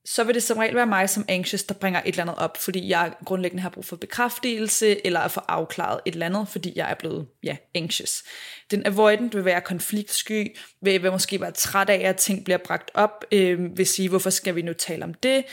så 0.05 0.23
vil 0.23 0.35
det 0.35 0.43
som 0.43 0.57
regel 0.57 0.75
være 0.75 0.85
mig 0.85 1.09
som 1.09 1.25
anxious, 1.27 1.63
der 1.63 1.73
bringer 1.73 2.01
et 2.01 2.07
eller 2.07 2.21
andet 2.21 2.35
op, 2.37 2.57
fordi 2.57 2.89
jeg 2.89 3.13
grundlæggende 3.25 3.61
har 3.61 3.69
brug 3.69 3.85
for 3.85 3.95
bekræftelse, 3.95 5.05
eller 5.07 5.19
at 5.19 5.31
få 5.31 5.39
afklaret 5.47 5.99
et 6.05 6.13
eller 6.13 6.25
andet, 6.25 6.47
fordi 6.47 6.73
jeg 6.75 6.91
er 6.91 6.95
blevet, 6.95 7.27
ja, 7.43 7.57
anxious. 7.75 8.23
Den 8.71 8.85
avoidant 8.85 9.35
vil 9.35 9.45
være 9.45 9.61
konfliktsky, 9.61 10.57
vil, 10.81 11.03
vil 11.03 11.11
måske 11.11 11.41
være 11.41 11.51
træt 11.51 11.89
af, 11.89 12.09
at 12.09 12.15
ting 12.15 12.45
bliver 12.45 12.57
bragt 12.57 12.91
op, 12.93 13.25
øh, 13.31 13.77
vil 13.77 13.85
sige, 13.85 14.09
hvorfor 14.09 14.29
skal 14.29 14.55
vi 14.55 14.61
nu 14.61 14.73
tale 14.73 15.03
om 15.03 15.13
det, 15.13 15.45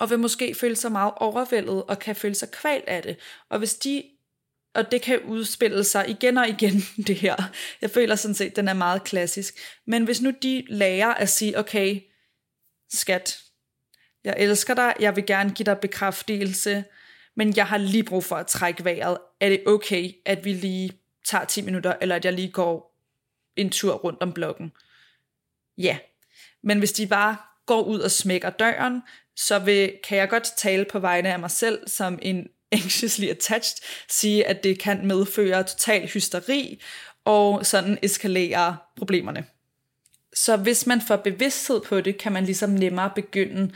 og 0.00 0.10
vil 0.10 0.18
måske 0.18 0.54
føle 0.54 0.76
sig 0.76 0.92
meget 0.92 1.12
overvældet, 1.16 1.82
og 1.82 1.98
kan 1.98 2.16
føle 2.16 2.34
sig 2.34 2.50
kvalt 2.50 2.84
af 2.88 3.02
det. 3.02 3.16
Og 3.48 3.58
hvis 3.58 3.74
de 3.74 4.02
og 4.74 4.90
det 4.90 5.02
kan 5.02 5.20
udspille 5.20 5.84
sig 5.84 6.08
igen 6.08 6.36
og 6.36 6.48
igen, 6.48 6.80
det 7.06 7.16
her. 7.16 7.36
Jeg 7.80 7.90
føler 7.90 8.14
sådan 8.14 8.34
set, 8.34 8.56
den 8.56 8.68
er 8.68 8.72
meget 8.72 9.04
klassisk. 9.04 9.54
Men 9.86 10.04
hvis 10.04 10.20
nu 10.20 10.32
de 10.42 10.64
lærer 10.68 11.14
at 11.14 11.28
sige, 11.28 11.58
okay, 11.58 12.00
skat, 12.92 13.42
jeg 14.24 14.34
elsker 14.38 14.74
dig, 14.74 14.94
jeg 15.00 15.16
vil 15.16 15.26
gerne 15.26 15.50
give 15.50 15.64
dig 15.64 15.78
bekræftelse, 15.78 16.84
men 17.36 17.56
jeg 17.56 17.66
har 17.66 17.78
lige 17.78 18.04
brug 18.04 18.24
for 18.24 18.36
at 18.36 18.46
trække 18.46 18.84
vejret. 18.84 19.18
Er 19.40 19.48
det 19.48 19.62
okay, 19.66 20.12
at 20.26 20.44
vi 20.44 20.52
lige 20.52 20.92
tager 21.26 21.44
10 21.44 21.62
minutter, 21.62 21.94
eller 22.00 22.16
at 22.16 22.24
jeg 22.24 22.32
lige 22.32 22.50
går 22.50 23.00
en 23.56 23.70
tur 23.70 23.92
rundt 23.94 24.22
om 24.22 24.32
blokken? 24.32 24.72
Ja. 25.78 25.98
Men 26.62 26.78
hvis 26.78 26.92
de 26.92 27.06
bare 27.06 27.36
går 27.66 27.82
ud 27.82 28.00
og 28.00 28.10
smækker 28.10 28.50
døren, 28.50 29.02
så 29.46 29.58
vil, 29.58 29.92
kan 30.08 30.18
jeg 30.18 30.28
godt 30.28 30.48
tale 30.56 30.84
på 30.84 30.98
vegne 30.98 31.32
af 31.32 31.38
mig 31.38 31.50
selv 31.50 31.88
som 31.88 32.18
en 32.22 32.48
anxiously 32.72 33.24
attached, 33.24 33.76
sige, 34.08 34.46
at 34.46 34.64
det 34.64 34.78
kan 34.78 35.06
medføre 35.06 35.62
total 35.62 36.06
hysteri 36.06 36.82
og 37.24 37.66
sådan 37.66 37.98
eskalere 38.02 38.76
problemerne. 38.96 39.44
Så 40.34 40.56
hvis 40.56 40.86
man 40.86 41.00
får 41.00 41.16
bevidsthed 41.16 41.80
på 41.80 42.00
det, 42.00 42.18
kan 42.18 42.32
man 42.32 42.44
ligesom 42.44 42.70
nemmere 42.70 43.10
begynde 43.14 43.72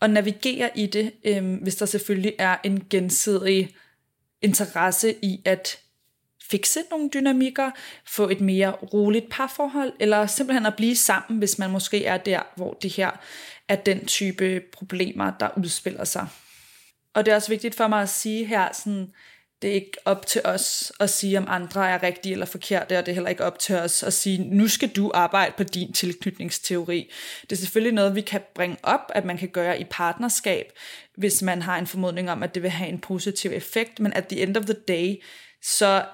at 0.00 0.10
navigere 0.10 0.70
i 0.78 0.86
det, 0.86 1.12
øh, 1.24 1.54
hvis 1.62 1.76
der 1.76 1.86
selvfølgelig 1.86 2.34
er 2.38 2.56
en 2.64 2.86
gensidig 2.90 3.76
interesse 4.42 5.14
i 5.22 5.42
at 5.44 5.78
fikse 6.50 6.80
nogle 6.90 7.10
dynamikker, 7.14 7.70
få 8.06 8.28
et 8.28 8.40
mere 8.40 8.70
roligt 8.70 9.30
parforhold, 9.30 9.92
eller 10.00 10.26
simpelthen 10.26 10.66
at 10.66 10.76
blive 10.76 10.96
sammen, 10.96 11.38
hvis 11.38 11.58
man 11.58 11.70
måske 11.70 12.04
er 12.04 12.16
der, 12.16 12.40
hvor 12.56 12.72
det 12.72 12.90
her 12.90 13.10
er 13.68 13.76
den 13.76 14.06
type 14.06 14.62
problemer, 14.72 15.32
der 15.40 15.48
udspiller 15.56 16.04
sig. 16.04 16.28
Og 17.14 17.26
det 17.26 17.32
er 17.32 17.36
også 17.36 17.48
vigtigt 17.48 17.74
for 17.74 17.88
mig 17.88 18.02
at 18.02 18.08
sige 18.08 18.44
her, 18.44 18.68
sådan, 18.72 19.12
det 19.62 19.70
er 19.70 19.74
ikke 19.74 19.98
op 20.04 20.26
til 20.26 20.40
os 20.44 20.92
at 21.00 21.10
sige, 21.10 21.38
om 21.38 21.46
andre 21.48 21.90
er 21.90 22.02
rigtige 22.02 22.32
eller 22.32 22.46
forkerte, 22.46 22.98
og 22.98 23.06
det 23.06 23.12
er 23.12 23.14
heller 23.14 23.30
ikke 23.30 23.44
op 23.44 23.58
til 23.58 23.76
os 23.76 24.02
at 24.02 24.12
sige, 24.12 24.38
nu 24.38 24.68
skal 24.68 24.88
du 24.88 25.10
arbejde 25.14 25.54
på 25.56 25.62
din 25.62 25.92
tilknytningsteori. 25.92 27.10
Det 27.42 27.52
er 27.52 27.56
selvfølgelig 27.56 27.94
noget, 27.94 28.14
vi 28.14 28.20
kan 28.20 28.40
bringe 28.54 28.76
op, 28.82 29.00
at 29.14 29.24
man 29.24 29.38
kan 29.38 29.48
gøre 29.48 29.80
i 29.80 29.84
partnerskab, 29.90 30.72
hvis 31.16 31.42
man 31.42 31.62
har 31.62 31.78
en 31.78 31.86
formodning 31.86 32.30
om, 32.30 32.42
at 32.42 32.54
det 32.54 32.62
vil 32.62 32.70
have 32.70 32.88
en 32.88 32.98
positiv 32.98 33.50
effekt, 33.54 34.00
men 34.00 34.12
at 34.12 34.26
the 34.26 34.42
end 34.42 34.56
of 34.56 34.64
the 34.64 34.76
day, 34.88 35.22
så, 35.62 36.04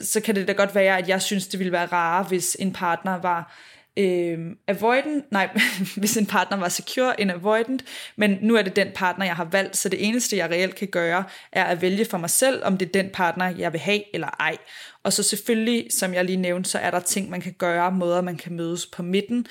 så 0.00 0.20
kan 0.20 0.34
det 0.34 0.48
da 0.48 0.52
godt 0.52 0.74
være, 0.74 0.98
at 0.98 1.08
jeg 1.08 1.22
synes, 1.22 1.48
det 1.48 1.58
ville 1.58 1.72
være 1.72 1.86
rare, 1.86 2.24
hvis 2.24 2.56
en 2.60 2.72
partner 2.72 3.18
var 3.18 3.56
øh, 3.96 4.56
avoidant, 4.68 5.32
nej, 5.32 5.58
hvis 5.96 6.16
en 6.16 6.26
partner 6.26 6.56
var 6.56 6.68
secure 6.68 7.20
en 7.20 7.30
avoidant, 7.30 7.84
men 8.16 8.38
nu 8.42 8.56
er 8.56 8.62
det 8.62 8.76
den 8.76 8.88
partner, 8.94 9.24
jeg 9.24 9.36
har 9.36 9.44
valgt, 9.44 9.76
så 9.76 9.88
det 9.88 10.08
eneste, 10.08 10.36
jeg 10.36 10.50
reelt 10.50 10.74
kan 10.74 10.88
gøre, 10.88 11.24
er 11.52 11.64
at 11.64 11.82
vælge 11.82 12.04
for 12.04 12.18
mig 12.18 12.30
selv, 12.30 12.64
om 12.64 12.78
det 12.78 12.88
er 12.88 12.92
den 13.02 13.10
partner, 13.10 13.56
jeg 13.56 13.72
vil 13.72 13.80
have 13.80 14.14
eller 14.14 14.28
ej. 14.40 14.56
Og 15.02 15.12
så 15.12 15.22
selvfølgelig, 15.22 15.86
som 15.92 16.14
jeg 16.14 16.24
lige 16.24 16.36
nævnte, 16.36 16.70
så 16.70 16.78
er 16.78 16.90
der 16.90 17.00
ting, 17.00 17.30
man 17.30 17.40
kan 17.40 17.52
gøre, 17.52 17.92
måder, 17.92 18.20
man 18.20 18.36
kan 18.36 18.52
mødes 18.52 18.86
på 18.86 19.02
midten, 19.02 19.46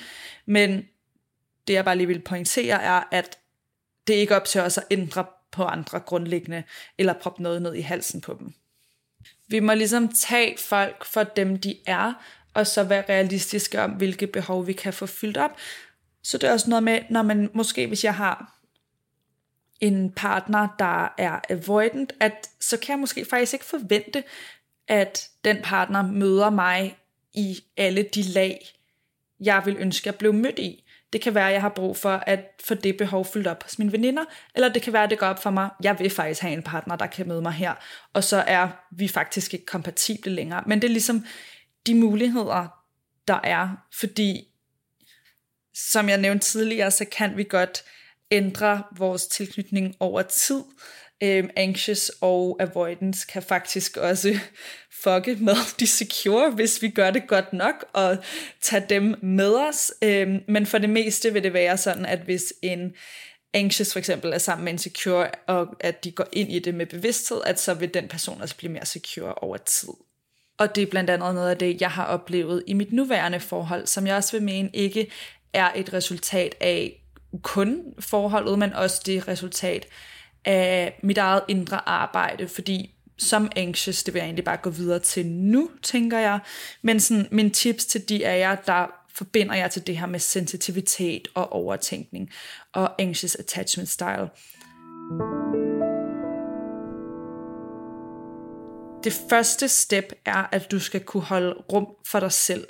men 0.46 0.84
det, 1.66 1.74
jeg 1.74 1.84
bare 1.84 1.96
lige 1.96 2.06
vil 2.06 2.20
pointere, 2.20 2.82
er, 2.82 3.02
at 3.10 3.38
det 4.06 4.16
er 4.16 4.20
ikke 4.20 4.36
op 4.36 4.44
til 4.44 4.60
os 4.60 4.78
at 4.78 4.84
ændre 4.90 5.24
på 5.52 5.64
andre 5.64 6.00
grundlæggende, 6.00 6.62
eller 6.98 7.12
proppe 7.12 7.42
noget 7.42 7.62
ned 7.62 7.74
i 7.74 7.80
halsen 7.80 8.20
på 8.20 8.36
dem. 8.38 8.52
Vi 9.48 9.60
må 9.60 9.74
ligesom 9.74 10.08
tage 10.08 10.56
folk 10.58 11.04
for 11.04 11.22
dem, 11.22 11.60
de 11.60 11.76
er, 11.86 12.12
og 12.54 12.66
så 12.66 12.84
være 12.84 13.04
realistiske 13.08 13.82
om, 13.82 13.90
hvilke 13.90 14.26
behov 14.26 14.66
vi 14.66 14.72
kan 14.72 14.92
få 14.92 15.06
fyldt 15.06 15.36
op. 15.36 15.50
Så 16.22 16.38
det 16.38 16.48
er 16.48 16.52
også 16.52 16.70
noget 16.70 16.82
med, 16.82 17.00
når 17.10 17.22
man 17.22 17.50
måske, 17.54 17.86
hvis 17.86 18.04
jeg 18.04 18.14
har 18.14 18.54
en 19.80 20.12
partner, 20.12 20.68
der 20.78 21.14
er 21.18 21.40
avoidant, 21.48 22.12
at 22.20 22.50
så 22.60 22.76
kan 22.76 22.92
jeg 22.92 22.98
måske 22.98 23.26
faktisk 23.30 23.52
ikke 23.52 23.64
forvente, 23.64 24.24
at 24.88 25.28
den 25.44 25.56
partner 25.62 26.02
møder 26.02 26.50
mig 26.50 26.96
i 27.34 27.58
alle 27.76 28.02
de 28.02 28.22
lag, 28.22 28.66
jeg 29.40 29.62
vil 29.64 29.76
ønske 29.78 30.08
at 30.08 30.14
blive 30.14 30.32
mødt 30.32 30.58
i. 30.58 30.84
Det 31.12 31.20
kan 31.20 31.34
være, 31.34 31.46
at 31.46 31.52
jeg 31.52 31.60
har 31.60 31.68
brug 31.68 31.96
for 31.96 32.10
at 32.10 32.40
få 32.64 32.74
det 32.74 32.96
behov 32.96 33.24
fyldt 33.24 33.46
op 33.46 33.62
hos 33.62 33.78
mine 33.78 33.92
veninder, 33.92 34.24
eller 34.54 34.68
det 34.68 34.82
kan 34.82 34.92
være, 34.92 35.04
at 35.04 35.10
det 35.10 35.18
går 35.18 35.26
op 35.26 35.42
for 35.42 35.50
mig, 35.50 35.68
jeg 35.82 35.98
vil 35.98 36.10
faktisk 36.10 36.40
have 36.42 36.52
en 36.52 36.62
partner, 36.62 36.96
der 36.96 37.06
kan 37.06 37.28
møde 37.28 37.42
mig 37.42 37.52
her, 37.52 37.74
og 38.12 38.24
så 38.24 38.36
er 38.36 38.68
vi 38.90 39.08
faktisk 39.08 39.54
ikke 39.54 39.66
kompatible 39.66 40.32
længere. 40.32 40.62
Men 40.66 40.82
det 40.82 40.88
er 40.88 40.92
ligesom 40.92 41.24
de 41.86 41.94
muligheder, 41.94 42.68
der 43.28 43.40
er, 43.44 43.68
fordi 44.00 44.48
som 45.74 46.08
jeg 46.08 46.18
nævnte 46.18 46.46
tidligere, 46.46 46.90
så 46.90 47.04
kan 47.04 47.36
vi 47.36 47.44
godt 47.44 47.84
ændre 48.30 48.82
vores 48.96 49.26
tilknytning 49.26 49.94
over 50.00 50.22
tid. 50.22 50.62
Øhm, 51.22 51.50
anxious 51.56 52.12
og 52.20 52.56
avoidance 52.60 53.26
kan 53.32 53.42
faktisk 53.42 53.96
også 53.96 54.38
fucke 55.04 55.36
med 55.36 55.54
de 55.80 55.86
secure, 55.86 56.50
hvis 56.50 56.82
vi 56.82 56.88
gør 56.88 57.10
det 57.10 57.26
godt 57.26 57.52
nok, 57.52 57.84
og 57.92 58.16
tager 58.60 58.86
dem 58.86 59.14
med 59.22 59.54
os. 59.54 59.92
Øhm, 60.02 60.40
men 60.48 60.66
for 60.66 60.78
det 60.78 60.90
meste 60.90 61.32
vil 61.32 61.42
det 61.42 61.52
være 61.52 61.76
sådan, 61.76 62.06
at 62.06 62.18
hvis 62.18 62.52
en 62.62 62.94
anxious 63.54 63.92
for 63.92 63.98
eksempel 63.98 64.32
er 64.32 64.38
sammen 64.38 64.64
med 64.64 64.72
en 64.72 64.78
secure, 64.78 65.30
og 65.46 65.66
at 65.80 66.04
de 66.04 66.12
går 66.12 66.26
ind 66.32 66.52
i 66.52 66.58
det 66.58 66.74
med 66.74 66.86
bevidsthed, 66.86 67.40
at 67.46 67.60
så 67.60 67.74
vil 67.74 67.94
den 67.94 68.08
person 68.08 68.40
også 68.40 68.56
blive 68.56 68.72
mere 68.72 68.86
secure 68.86 69.34
over 69.34 69.56
tid. 69.56 69.88
Og 70.58 70.74
det 70.74 70.82
er 70.82 70.86
blandt 70.86 71.10
andet 71.10 71.34
noget 71.34 71.50
af 71.50 71.58
det, 71.58 71.80
jeg 71.80 71.90
har 71.90 72.04
oplevet 72.04 72.62
i 72.66 72.72
mit 72.72 72.92
nuværende 72.92 73.40
forhold, 73.40 73.86
som 73.86 74.06
jeg 74.06 74.16
også 74.16 74.32
vil 74.32 74.42
mene 74.42 74.70
ikke 74.72 75.10
er 75.52 75.70
et 75.76 75.92
resultat 75.92 76.54
af 76.60 77.00
kun 77.42 77.82
forholdet, 77.98 78.58
men 78.58 78.72
også 78.72 79.02
det 79.06 79.28
resultat 79.28 79.86
af 80.44 80.98
mit 81.02 81.18
eget 81.18 81.42
indre 81.48 81.88
arbejde, 81.88 82.48
fordi 82.48 82.94
som 83.18 83.50
anxious, 83.56 84.02
det 84.02 84.14
vil 84.14 84.20
jeg 84.20 84.26
egentlig 84.26 84.44
bare 84.44 84.56
gå 84.56 84.70
videre 84.70 84.98
til 84.98 85.26
nu, 85.26 85.70
tænker 85.82 86.18
jeg. 86.18 86.38
Men 86.82 87.00
sådan, 87.00 87.28
mine 87.30 87.50
tips 87.50 87.86
til 87.86 88.08
de 88.08 88.26
af 88.26 88.38
jer, 88.38 88.54
der 88.54 88.86
forbinder 89.14 89.54
jeg 89.54 89.70
til 89.70 89.86
det 89.86 89.98
her 89.98 90.06
med 90.06 90.18
sensitivitet 90.18 91.28
og 91.34 91.52
overtænkning 91.52 92.30
og 92.72 93.02
anxious 93.02 93.34
attachment 93.34 93.88
style. 93.88 94.28
Det 99.04 99.20
første 99.30 99.68
step 99.68 100.12
er, 100.24 100.48
at 100.52 100.70
du 100.70 100.78
skal 100.78 101.00
kunne 101.00 101.22
holde 101.22 101.52
rum 101.72 101.86
for 102.06 102.20
dig 102.20 102.32
selv. 102.32 102.68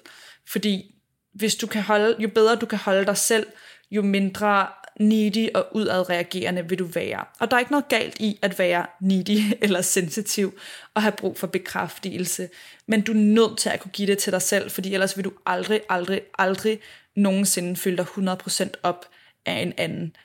Fordi 0.49 0.95
hvis 1.35 1.55
du 1.55 1.67
kan 1.67 1.83
holde, 1.83 2.17
jo 2.19 2.29
bedre 2.29 2.57
du 2.57 2.67
kan 2.67 2.79
holde 2.79 3.07
dig 3.07 3.17
selv, 3.17 3.47
jo 3.91 4.03
mindre 4.03 4.67
needy 5.01 5.49
og 5.55 5.67
udadreagerende 5.77 6.69
vil 6.69 6.79
du 6.79 6.85
være. 6.85 7.25
Og 7.41 7.51
der 7.51 7.57
er 7.57 7.61
ikke 7.61 7.73
noget 7.73 7.89
galt 7.89 8.21
i 8.21 8.39
at 8.43 8.59
være 8.59 8.87
needy 9.01 9.41
eller 9.65 9.83
sensitiv 9.83 10.59
og 10.95 11.03
have 11.03 11.13
brug 11.13 11.39
for 11.39 11.47
bekræftelse. 11.47 12.49
Men 12.87 13.01
du 13.01 13.13
er 13.13 13.17
nødt 13.17 13.59
til 13.59 13.69
at 13.69 13.81
kunne 13.81 13.93
give 13.93 14.07
det 14.07 14.19
til 14.19 14.33
dig 14.33 14.43
selv, 14.43 14.71
fordi 14.71 14.95
ellers 14.95 15.17
vil 15.17 15.25
du 15.25 15.33
aldrig, 15.47 15.81
aldrig, 15.89 16.21
aldrig 16.39 16.81
nogensinde 17.17 17.77
føle 17.77 17.97
dig 17.97 18.07
100% 18.07 18.71
op 18.83 19.07
af 19.47 19.53
en 19.53 19.73
anden. 19.77 20.17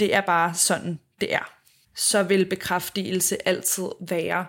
Det 0.00 0.14
er 0.14 0.20
bare 0.20 0.54
sådan, 0.54 0.98
det 1.20 1.34
er. 1.34 1.52
Så 1.96 2.22
vil 2.22 2.46
bekræftelse 2.46 3.48
altid 3.48 3.88
være 4.08 4.46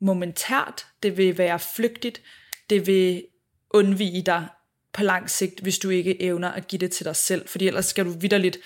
momentært, 0.00 0.86
det 1.02 1.16
vil 1.16 1.38
være 1.38 1.58
flygtigt, 1.58 2.22
det 2.70 2.86
vil 2.86 3.24
undvige 3.70 4.22
dig 4.22 4.48
på 4.92 5.02
lang 5.02 5.30
sigt, 5.30 5.60
hvis 5.60 5.78
du 5.78 5.90
ikke 5.90 6.22
evner 6.22 6.48
at 6.48 6.68
give 6.68 6.80
det 6.80 6.92
til 6.92 7.06
dig 7.06 7.16
selv, 7.16 7.48
fordi 7.48 7.66
ellers 7.66 7.86
skal 7.86 8.04
du 8.04 8.10
vidderligt, 8.10 8.58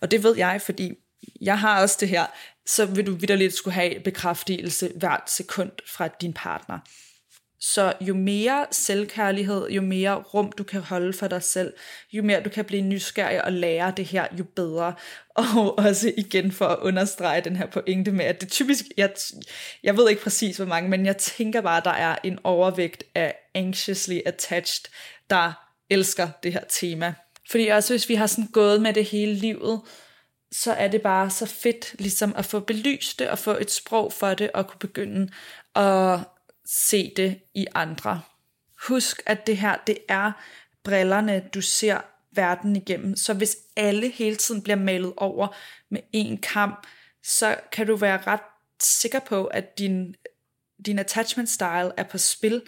og 0.00 0.10
det 0.10 0.22
ved 0.22 0.36
jeg, 0.36 0.62
fordi 0.62 0.92
jeg 1.40 1.58
har 1.58 1.82
også 1.82 1.96
det 2.00 2.08
her, 2.08 2.26
så 2.66 2.86
vil 2.86 3.06
du 3.06 3.14
vidderligt 3.14 3.54
skulle 3.54 3.74
have 3.74 4.00
bekræftelse 4.00 4.92
hvert 4.96 5.30
sekund 5.30 5.70
fra 5.86 6.08
din 6.08 6.32
partner. 6.32 6.78
Så 7.64 7.92
jo 8.00 8.14
mere 8.14 8.66
selvkærlighed, 8.70 9.68
jo 9.68 9.82
mere 9.82 10.14
rum 10.14 10.52
du 10.52 10.64
kan 10.64 10.80
holde 10.80 11.12
for 11.12 11.28
dig 11.28 11.42
selv, 11.42 11.72
jo 12.12 12.22
mere 12.22 12.42
du 12.42 12.50
kan 12.50 12.64
blive 12.64 12.82
nysgerrig 12.82 13.44
og 13.44 13.52
lære 13.52 13.92
det 13.96 14.04
her, 14.04 14.26
jo 14.38 14.44
bedre. 14.44 14.94
Og 15.34 15.78
også 15.78 16.12
igen 16.16 16.52
for 16.52 16.66
at 16.66 16.78
understrege 16.78 17.40
den 17.40 17.56
her 17.56 17.66
pointe 17.66 18.12
med, 18.12 18.24
at 18.24 18.40
det 18.40 18.48
typisk, 18.48 18.84
jeg, 18.96 19.10
jeg 19.82 19.96
ved 19.96 20.10
ikke 20.10 20.22
præcis 20.22 20.56
hvor 20.56 20.66
mange, 20.66 20.90
men 20.90 21.06
jeg 21.06 21.16
tænker 21.16 21.60
bare, 21.60 21.76
at 21.76 21.84
der 21.84 21.90
er 21.90 22.16
en 22.24 22.38
overvægt 22.44 23.04
af 23.14 23.34
anxiously 23.54 24.18
attached, 24.26 24.90
der 25.30 25.52
elsker 25.90 26.28
det 26.42 26.52
her 26.52 26.64
tema. 26.68 27.14
Fordi 27.50 27.66
også 27.66 27.92
hvis 27.92 28.08
vi 28.08 28.14
har 28.14 28.26
sådan 28.26 28.50
gået 28.52 28.82
med 28.82 28.92
det 28.92 29.04
hele 29.04 29.34
livet, 29.34 29.80
så 30.52 30.72
er 30.72 30.88
det 30.88 31.02
bare 31.02 31.30
så 31.30 31.46
fedt 31.46 31.94
ligesom 31.98 32.34
at 32.36 32.44
få 32.44 32.60
belyst 32.60 33.18
det 33.18 33.28
og 33.28 33.38
få 33.38 33.50
et 33.60 33.70
sprog 33.70 34.12
for 34.12 34.34
det 34.34 34.50
og 34.52 34.66
kunne 34.66 34.78
begynde 34.78 35.28
at 35.74 36.18
se 36.72 37.12
det 37.16 37.40
i 37.54 37.66
andre. 37.74 38.20
Husk, 38.88 39.22
at 39.26 39.46
det 39.46 39.56
her, 39.56 39.76
det 39.86 39.98
er 40.08 40.32
brillerne, 40.84 41.48
du 41.54 41.60
ser 41.60 42.00
verden 42.32 42.76
igennem. 42.76 43.16
Så 43.16 43.34
hvis 43.34 43.56
alle 43.76 44.10
hele 44.10 44.36
tiden 44.36 44.62
bliver 44.62 44.76
malet 44.76 45.12
over 45.16 45.56
med 45.90 46.00
en 46.12 46.38
kamp, 46.38 46.86
så 47.22 47.56
kan 47.72 47.86
du 47.86 47.96
være 47.96 48.22
ret 48.26 48.40
sikker 48.80 49.20
på, 49.20 49.44
at 49.44 49.78
din, 49.78 50.14
din 50.86 50.98
attachment 50.98 51.48
style 51.48 51.92
er 51.96 52.04
på 52.10 52.18
spil. 52.18 52.62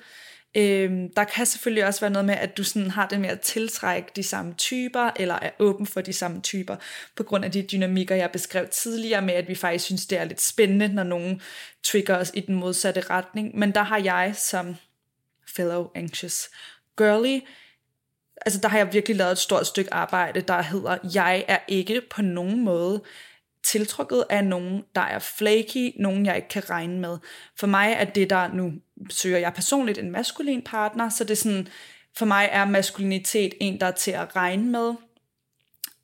Øhm, 0.57 1.13
der 1.17 1.25
kan 1.25 1.47
selvfølgelig 1.47 1.87
også 1.87 2.01
være 2.01 2.11
noget 2.11 2.27
med, 2.27 2.35
at 2.35 2.57
du 2.57 2.65
sådan 2.65 2.91
har 2.91 3.07
det 3.07 3.21
med 3.21 3.29
at 3.29 3.41
tiltrække 3.41 4.09
de 4.17 4.23
samme 4.23 4.55
typer, 4.55 5.11
eller 5.17 5.35
er 5.35 5.51
åben 5.59 5.87
for 5.87 6.01
de 6.01 6.13
samme 6.13 6.41
typer, 6.41 6.77
på 7.17 7.23
grund 7.23 7.45
af 7.45 7.53
de 7.53 7.63
dynamikker, 7.63 8.15
jeg 8.15 8.31
beskrev 8.31 8.69
tidligere 8.69 9.23
med, 9.23 9.35
at 9.35 9.49
vi 9.49 9.55
faktisk 9.55 9.85
synes, 9.85 10.07
det 10.07 10.19
er 10.19 10.25
lidt 10.25 10.41
spændende, 10.41 10.89
når 10.89 11.03
nogen 11.03 11.43
trigger 11.83 12.17
os 12.17 12.31
i 12.35 12.41
den 12.41 12.55
modsatte 12.55 13.01
retning. 13.01 13.59
Men 13.59 13.75
der 13.75 13.83
har 13.83 13.99
jeg 13.99 14.33
som 14.37 14.77
fellow 15.57 15.91
anxious 15.95 16.49
girly, 16.99 17.41
altså 18.47 18.61
der 18.61 18.69
har 18.69 18.79
jeg 18.79 18.93
virkelig 18.93 19.17
lavet 19.17 19.33
et 19.33 19.39
stort 19.39 19.67
stykke 19.67 19.95
arbejde, 19.95 20.41
der 20.41 20.63
hedder, 20.63 20.99
jeg 21.15 21.45
er 21.49 21.59
ikke 21.69 22.03
på 22.11 22.23
nogen 22.23 22.65
måde 22.65 23.03
tiltrukket 23.65 24.25
af 24.31 24.45
nogen, 24.45 24.85
der 24.95 25.01
er 25.01 25.19
flaky, 25.19 25.93
nogen 25.97 26.27
jeg 26.27 26.37
ikke 26.37 26.49
kan 26.49 26.71
regne 26.71 27.01
med. 27.01 27.19
For 27.57 27.67
mig 27.67 27.97
er 27.99 28.05
det 28.05 28.31
der, 28.31 28.53
nu 28.53 28.73
søger 29.11 29.39
jeg 29.39 29.55
personligt 29.55 29.99
en 29.99 30.11
maskulin 30.11 30.63
partner, 30.63 31.09
så 31.09 31.25
det 31.25 31.31
er 31.31 31.37
sådan, 31.37 31.69
for 32.17 32.27
mig 32.27 32.49
er 32.53 32.65
maskulinitet 32.65 33.55
en, 33.61 33.81
der 33.81 33.87
er 33.87 33.91
til 33.91 34.11
at 34.11 34.37
regne 34.37 34.71
med, 34.71 34.95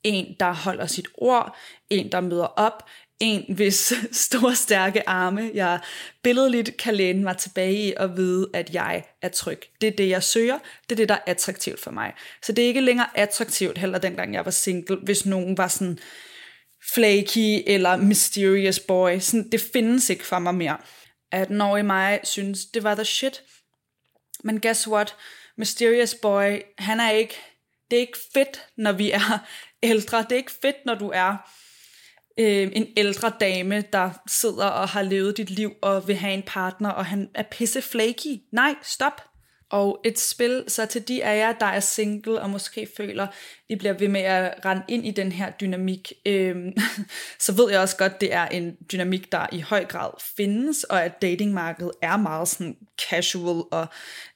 en, 0.04 0.36
der 0.40 0.52
holder 0.52 0.86
sit 0.86 1.08
ord, 1.14 1.56
en, 1.90 2.12
der 2.12 2.20
møder 2.20 2.44
op, 2.46 2.88
en, 3.20 3.54
hvis 3.54 3.92
store, 4.12 4.54
stærke 4.54 5.08
arme, 5.08 5.50
jeg 5.54 5.80
billedligt 6.22 6.76
kan 6.76 6.94
læne 6.94 7.22
mig 7.22 7.36
tilbage 7.36 7.88
i 7.88 7.92
og 7.96 8.16
vide, 8.16 8.50
at 8.54 8.74
jeg 8.74 9.04
er 9.22 9.28
tryg. 9.28 9.60
Det 9.80 9.86
er 9.86 9.96
det, 9.96 10.08
jeg 10.08 10.22
søger. 10.22 10.58
Det 10.88 10.92
er 10.92 10.96
det, 10.96 11.08
der 11.08 11.14
er 11.14 11.22
attraktivt 11.26 11.80
for 11.80 11.90
mig. 11.90 12.12
Så 12.42 12.52
det 12.52 12.64
er 12.64 12.68
ikke 12.68 12.80
længere 12.80 13.06
attraktivt, 13.14 13.78
heller 13.78 13.98
dengang 13.98 14.34
jeg 14.34 14.44
var 14.44 14.50
single, 14.50 14.96
hvis 14.96 15.26
nogen 15.26 15.58
var 15.58 15.68
sådan, 15.68 15.98
flaky 16.94 17.62
eller 17.66 17.96
mysterious 17.96 18.80
boy. 18.80 19.18
Sådan, 19.18 19.50
det 19.50 19.60
findes 19.72 20.10
ikke 20.10 20.26
for 20.26 20.38
mig 20.38 20.54
mere. 20.54 20.78
At 21.32 21.50
når 21.50 21.76
i 21.76 21.82
mig 21.82 22.20
synes, 22.24 22.66
det 22.66 22.84
var 22.84 22.94
the 22.94 23.04
shit. 23.04 23.42
Men 24.44 24.60
guess 24.60 24.88
what? 24.88 25.16
Mysterious 25.56 26.14
boy, 26.14 26.60
han 26.78 27.00
er 27.00 27.10
ikke, 27.10 27.36
det 27.90 27.96
er 27.96 28.00
ikke 28.00 28.18
fedt, 28.34 28.66
når 28.76 28.92
vi 28.92 29.10
er 29.10 29.38
ældre. 29.82 30.22
Det 30.22 30.32
er 30.32 30.36
ikke 30.36 30.52
fedt, 30.62 30.76
når 30.86 30.94
du 30.94 31.10
er 31.14 31.36
øh, 32.38 32.70
en 32.72 32.86
ældre 32.96 33.32
dame, 33.40 33.84
der 33.92 34.10
sidder 34.28 34.66
og 34.66 34.88
har 34.88 35.02
levet 35.02 35.36
dit 35.36 35.50
liv 35.50 35.72
og 35.82 36.08
vil 36.08 36.16
have 36.16 36.34
en 36.34 36.42
partner, 36.46 36.90
og 36.90 37.06
han 37.06 37.28
er 37.34 37.42
pisse 37.42 37.82
flaky. 37.82 38.36
Nej, 38.52 38.74
stop. 38.82 39.29
Og 39.70 40.00
et 40.04 40.18
spil, 40.18 40.64
så 40.68 40.86
til 40.86 41.08
de 41.08 41.24
af 41.24 41.38
jer, 41.38 41.52
der 41.52 41.66
er 41.66 41.80
single 41.80 42.40
og 42.40 42.50
måske 42.50 42.88
føler, 42.96 43.26
I 43.68 43.76
bliver 43.76 43.92
ved 43.92 44.08
med 44.08 44.20
at 44.20 44.64
rende 44.64 44.82
ind 44.88 45.06
i 45.06 45.10
den 45.10 45.32
her 45.32 45.50
dynamik, 45.50 46.12
øhm, 46.26 46.72
så 47.38 47.52
ved 47.52 47.70
jeg 47.70 47.80
også 47.80 47.96
godt, 47.96 48.20
det 48.20 48.32
er 48.34 48.46
en 48.46 48.76
dynamik, 48.92 49.32
der 49.32 49.46
i 49.52 49.60
høj 49.60 49.84
grad 49.84 50.10
findes, 50.36 50.84
og 50.84 51.04
at 51.04 51.22
datingmarkedet 51.22 51.92
er 52.02 52.16
meget 52.16 52.48
sådan 52.48 52.76
casual 53.10 53.64
og 53.70 53.86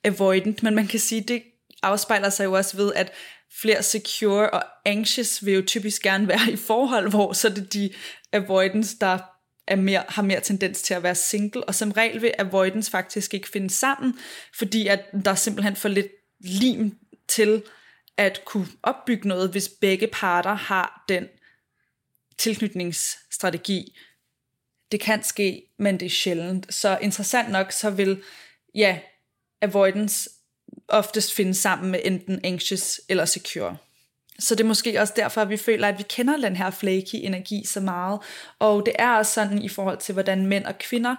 avoidant, 0.05 0.63
men 0.63 0.75
man 0.75 0.87
kan 0.87 1.01
sige, 1.01 1.21
det 1.21 1.43
afspejler 1.83 2.29
sig 2.29 2.45
jo 2.45 2.53
også 2.53 2.77
ved, 2.77 2.93
at 2.95 3.13
flere 3.61 3.83
secure 3.83 4.51
og 4.51 4.63
anxious 4.85 5.45
vil 5.45 5.55
jo 5.55 5.63
typisk 5.67 6.03
gerne 6.03 6.29
være 6.29 6.53
i 6.53 6.57
forhold, 6.57 7.11
hvor 7.11 7.33
så 7.33 7.49
det 7.49 7.59
er 7.59 7.67
de 7.67 7.91
avoidance, 8.33 8.97
der 9.01 9.19
er 9.67 9.77
mere, 9.77 10.05
har 10.09 10.23
mere 10.23 10.41
tendens 10.41 10.83
til 10.83 10.95
at 10.95 11.03
være 11.03 11.15
single, 11.15 11.65
og 11.65 11.75
som 11.75 11.93
regel 11.93 12.23
vil 12.23 12.33
avoidance 12.39 12.91
faktisk 12.91 13.35
ikke 13.35 13.49
finde 13.49 13.71
sammen, 13.71 14.19
fordi 14.59 14.87
at 14.87 15.01
der 15.25 15.31
er 15.31 15.35
simpelthen 15.35 15.77
for 15.77 15.89
lidt 15.89 16.13
lim 16.41 16.99
til 17.29 17.63
at 18.17 18.41
kunne 18.45 18.67
opbygge 18.83 19.29
noget, 19.29 19.51
hvis 19.51 19.69
begge 19.69 20.07
parter 20.07 20.55
har 20.55 21.05
den 21.09 21.29
tilknytningsstrategi. 22.39 23.97
Det 24.93 25.01
kan 25.01 25.23
ske, 25.23 25.63
men 25.79 26.01
det 26.01 26.07
er 26.07 26.11
sjældent. 26.11 26.75
Så 26.75 26.99
interessant 27.03 27.51
nok, 27.51 27.73
så 27.73 27.91
vil 27.91 28.23
ja, 28.75 28.99
avoidance 29.61 30.31
oftest 30.89 31.35
finde 31.35 31.55
sammen 31.55 31.91
med 31.91 32.01
enten 32.05 32.41
anxious 32.45 33.01
eller 33.09 33.25
secure. 33.25 33.77
Så 34.39 34.55
det 34.55 34.65
er 34.65 34.69
måske 34.69 35.01
også 35.01 35.13
derfor, 35.17 35.41
at 35.41 35.49
vi 35.49 35.57
føler, 35.57 35.89
at 35.89 35.99
vi 35.99 36.05
kender 36.09 36.37
den 36.37 36.57
her 36.57 36.71
flaky 36.71 37.15
energi 37.15 37.65
så 37.67 37.81
meget. 37.81 38.21
Og 38.59 38.87
det 38.87 38.95
er 38.99 39.17
også 39.17 39.33
sådan 39.33 39.63
i 39.63 39.69
forhold 39.69 39.99
til, 39.99 40.13
hvordan 40.13 40.47
mænd 40.47 40.65
og 40.65 40.79
kvinder 40.79 41.17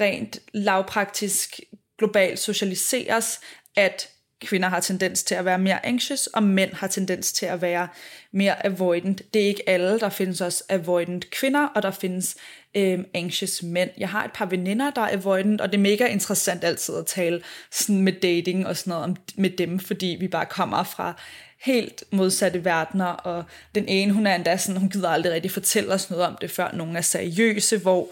rent 0.00 0.38
lavpraktisk 0.52 1.60
globalt 1.98 2.38
socialiseres, 2.38 3.40
at 3.76 4.08
kvinder 4.40 4.68
har 4.68 4.80
tendens 4.80 5.22
til 5.22 5.34
at 5.34 5.44
være 5.44 5.58
mere 5.58 5.86
anxious, 5.86 6.26
og 6.26 6.42
mænd 6.42 6.72
har 6.72 6.86
tendens 6.86 7.32
til 7.32 7.46
at 7.46 7.62
være 7.62 7.88
mere 8.32 8.66
avoidant. 8.66 9.22
Det 9.34 9.42
er 9.42 9.46
ikke 9.46 9.68
alle, 9.68 10.00
der 10.00 10.08
findes 10.08 10.40
også 10.40 10.64
avoidant 10.68 11.30
kvinder, 11.30 11.66
og 11.66 11.82
der 11.82 11.90
findes 11.90 12.36
øh, 12.74 12.98
anxious 13.14 13.62
mænd. 13.62 13.90
Jeg 13.98 14.08
har 14.08 14.24
et 14.24 14.32
par 14.32 14.46
veninder, 14.46 14.90
der 14.90 15.00
er 15.00 15.12
avoidant, 15.12 15.60
og 15.60 15.72
det 15.72 15.78
er 15.78 15.82
mega 15.82 16.06
interessant 16.06 16.64
altid 16.64 16.96
at 16.96 17.06
tale 17.06 17.42
sådan 17.70 18.02
med 18.02 18.12
dating 18.12 18.66
og 18.66 18.76
sådan 18.76 18.90
noget 18.90 19.04
om, 19.04 19.16
med 19.36 19.50
dem, 19.50 19.78
fordi 19.78 20.16
vi 20.20 20.28
bare 20.28 20.46
kommer 20.46 20.82
fra 20.82 21.20
helt 21.64 22.04
modsatte 22.10 22.64
verdener, 22.64 23.06
og 23.06 23.44
den 23.74 23.88
ene, 23.88 24.12
hun 24.12 24.26
er 24.26 24.34
endda 24.34 24.56
sådan, 24.56 24.80
hun 24.80 24.90
gider 24.90 25.08
aldrig 25.08 25.32
rigtig 25.32 25.50
fortælle 25.50 25.94
os 25.94 26.10
noget 26.10 26.26
om 26.26 26.36
det, 26.40 26.50
før 26.50 26.72
nogen 26.72 26.96
er 26.96 27.00
seriøse, 27.00 27.78
hvor 27.78 28.08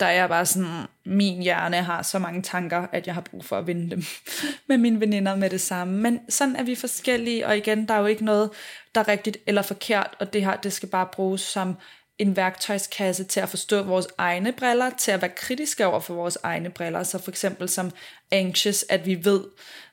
der 0.00 0.06
er 0.06 0.26
bare 0.26 0.46
sådan, 0.46 0.86
min 1.04 1.42
hjerne 1.42 1.76
har 1.76 2.02
så 2.02 2.18
mange 2.18 2.42
tanker, 2.42 2.86
at 2.92 3.06
jeg 3.06 3.14
har 3.14 3.20
brug 3.20 3.44
for 3.44 3.58
at 3.58 3.66
vinde 3.66 3.90
dem 3.90 4.04
med 4.68 4.78
mine 4.78 5.00
veninder 5.00 5.36
med 5.36 5.50
det 5.50 5.60
samme. 5.60 5.98
Men 5.98 6.20
sådan 6.28 6.56
er 6.56 6.62
vi 6.62 6.74
forskellige, 6.74 7.46
og 7.46 7.56
igen, 7.56 7.88
der 7.88 7.94
er 7.94 7.98
jo 7.98 8.06
ikke 8.06 8.24
noget, 8.24 8.50
der 8.94 9.00
er 9.00 9.08
rigtigt 9.08 9.36
eller 9.46 9.62
forkert, 9.62 10.16
og 10.18 10.32
det 10.32 10.44
her, 10.44 10.56
det 10.56 10.72
skal 10.72 10.88
bare 10.88 11.08
bruges 11.12 11.40
som 11.40 11.76
en 12.18 12.36
værktøjskasse 12.36 13.24
til 13.24 13.40
at 13.40 13.48
forstå 13.48 13.82
vores 13.82 14.08
egne 14.18 14.52
briller, 14.52 14.90
til 14.90 15.10
at 15.10 15.22
være 15.22 15.30
kritiske 15.36 15.86
over 15.86 16.00
for 16.00 16.14
vores 16.14 16.38
egne 16.42 16.70
briller. 16.70 17.02
Så 17.02 17.18
for 17.18 17.30
eksempel 17.30 17.68
som 17.68 17.90
anxious, 18.30 18.84
at 18.88 19.06
vi 19.06 19.24
ved 19.24 19.44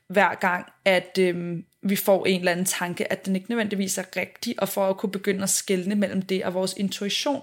hver 0.10 0.36
gang, 0.36 0.66
at 0.86 1.18
øhm, 1.20 1.66
vi 1.90 1.96
får 1.96 2.26
en 2.26 2.40
eller 2.40 2.52
anden 2.52 2.66
tanke, 2.66 3.12
at 3.12 3.26
den 3.26 3.36
ikke 3.36 3.50
nødvendigvis 3.50 3.98
er 3.98 4.04
rigtig, 4.16 4.56
og 4.62 4.70
for 4.70 4.90
at 4.90 4.98
kunne 4.98 5.12
begynde 5.12 5.44
at 5.44 5.50
skelne 5.50 5.96
mellem 5.96 6.22
det 6.22 6.46
og 6.46 6.54
vores 6.54 6.74
intuition. 6.78 7.42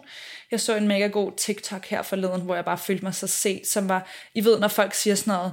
Jeg 0.50 0.60
så 0.60 0.76
en 0.76 0.88
mega 0.88 1.06
god 1.06 1.32
TikTok 1.36 1.86
her 1.86 2.02
forleden, 2.02 2.40
hvor 2.40 2.54
jeg 2.54 2.64
bare 2.64 2.78
følte 2.78 3.04
mig 3.04 3.14
så 3.14 3.26
set, 3.26 3.66
som 3.66 3.88
var, 3.88 4.08
I 4.34 4.44
ved, 4.44 4.58
når 4.58 4.68
folk 4.68 4.94
siger 4.94 5.14
sådan 5.14 5.34
noget, 5.34 5.52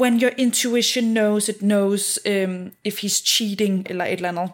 when 0.00 0.22
your 0.22 0.30
intuition 0.36 1.04
knows, 1.04 1.48
it 1.48 1.58
knows 1.58 2.18
um, 2.26 2.72
if 2.84 3.04
he's 3.04 3.24
cheating, 3.24 3.86
eller 3.90 4.04
et 4.04 4.12
eller 4.12 4.28
andet. 4.28 4.50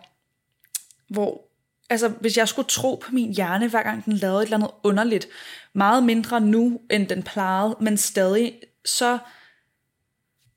Hvor, 1.09 1.43
altså, 1.91 2.09
hvis 2.09 2.37
jeg 2.37 2.49
skulle 2.49 2.69
tro 2.69 3.03
på 3.05 3.13
min 3.13 3.35
hjerne, 3.35 3.69
hver 3.69 3.83
gang 3.83 4.05
den 4.05 4.13
lavede 4.13 4.39
et 4.39 4.45
eller 4.45 4.57
andet 4.57 4.71
underligt, 4.83 5.29
meget 5.73 6.03
mindre 6.03 6.41
nu, 6.41 6.81
end 6.91 7.07
den 7.07 7.23
plejede, 7.23 7.77
men 7.81 7.97
stadig, 7.97 8.55
så 8.85 9.19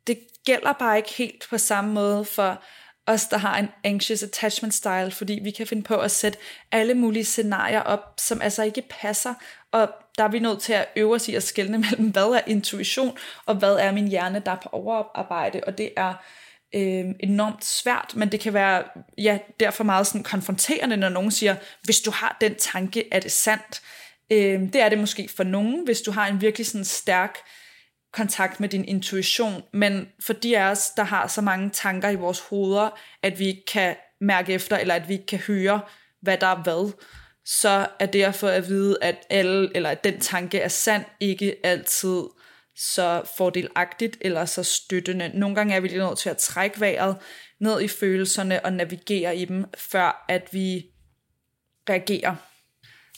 det 0.08 0.20
gælder 0.46 0.74
bare 0.74 0.98
ikke 0.98 1.14
helt 1.14 1.46
på 1.50 1.58
samme 1.58 1.94
måde 1.94 2.26
for 2.26 2.62
os, 3.08 3.26
der 3.26 3.38
har 3.38 3.58
en 3.58 3.70
anxious 3.84 4.24
attachment 4.24 4.74
style, 4.74 5.12
fordi 5.12 5.40
vi 5.44 5.52
kan 5.52 5.68
finde 5.68 5.84
på 5.84 5.96
at 5.98 6.12
sætte 6.12 6.40
alle 6.72 6.94
mulige 6.94 7.26
scenarier 7.26 7.82
op, 7.82 8.14
som 8.18 8.42
altså 8.42 8.64
ikke 8.64 8.84
passer, 8.90 9.34
og 9.72 9.90
der 10.18 10.24
er 10.24 10.28
vi 10.28 10.40
nødt 10.40 10.62
til 10.62 10.74
at 10.74 10.88
øve 10.96 11.16
os 11.16 11.28
i 11.28 11.36
at 11.36 11.44
skelne 11.44 11.78
mellem, 11.90 12.10
hvad 12.10 12.24
er 12.24 12.42
intuition, 12.48 13.18
og 13.46 13.56
hvad 13.56 13.74
er 13.74 13.92
min 13.92 14.08
hjerne, 14.08 14.42
der 14.46 14.52
er 14.52 14.60
på 14.64 14.70
overarbejde, 14.72 15.62
og 15.68 15.78
det 15.78 15.90
er 15.98 16.14
øh, 16.76 17.06
enormt 17.20 17.66
svært, 17.66 18.14
men 18.16 18.32
det 18.32 18.40
kan 18.40 18.54
være 18.54 18.84
ja, 19.18 19.38
derfor 19.60 19.84
meget 19.84 20.08
sådan 20.08 20.24
konfronterende, 20.24 20.98
når 20.98 21.10
nogen 21.10 21.32
siger, 21.32 21.56
hvis 21.84 22.00
du 22.00 22.12
har 22.12 22.38
den 22.42 22.56
tanke, 22.56 23.08
er 23.12 23.20
det 23.20 23.32
sandt? 23.32 23.82
Øh, 24.32 24.62
det 24.74 24.76
er 24.76 24.90
det 24.90 24.98
måske 24.98 25.30
for 25.38 25.44
nogen, 25.44 25.86
hvis 25.86 26.02
du 26.02 26.12
har 26.12 26.28
en 26.28 26.42
virkelig 26.42 26.68
sådan 26.68 26.86
stærk 26.86 27.38
kontakt 28.18 28.60
med 28.60 28.70
din 28.70 28.86
intuition, 28.86 29.64
men 29.74 30.08
for 30.26 30.34
de 30.34 30.58
af 30.58 30.72
os, 30.72 30.90
der 30.98 31.04
har 31.04 31.28
så 31.28 31.42
mange 31.42 31.70
tanker 31.70 32.10
i 32.10 32.16
vores 32.16 32.40
hoveder, 32.40 32.90
at 33.24 33.40
vi 33.40 33.48
ikke 33.48 33.66
kan 33.66 33.96
mærke 34.22 34.54
efter, 34.54 34.78
eller 34.78 34.96
at 34.96 35.08
vi 35.08 35.14
ikke 35.14 35.26
kan 35.26 35.40
høre, 35.40 35.82
hvad 36.22 36.38
der 36.38 36.48
er 36.48 36.64
hvad, 36.64 36.92
så 37.46 37.88
er 38.00 38.06
det 38.06 38.24
at 38.24 38.36
få 38.36 38.48
at 38.48 38.68
vide, 38.68 38.98
at 39.02 39.16
alle, 39.30 39.76
eller 39.76 39.90
at 39.90 40.04
den 40.04 40.20
tanke 40.20 40.60
er 40.60 40.68
sand, 40.68 41.06
ikke 41.20 41.56
altid 41.64 42.22
så 42.76 43.22
fordelagtigt 43.38 44.18
eller 44.22 44.46
så 44.46 44.64
støttende. 44.64 45.32
Nogle 45.34 45.56
gange 45.56 45.76
er 45.76 45.80
vi 45.80 45.88
lige 45.88 46.00
nødt 46.00 46.20
til 46.20 46.30
at 46.30 46.38
trække 46.38 46.80
vejret 46.80 47.16
ned 47.60 47.82
i 47.82 47.88
følelserne 47.88 48.66
og 48.66 48.74
navigere 48.74 49.38
i 49.38 49.46
dem, 49.46 49.66
før 49.78 50.26
at 50.30 50.50
vi 50.52 50.86
reagerer. 51.90 52.36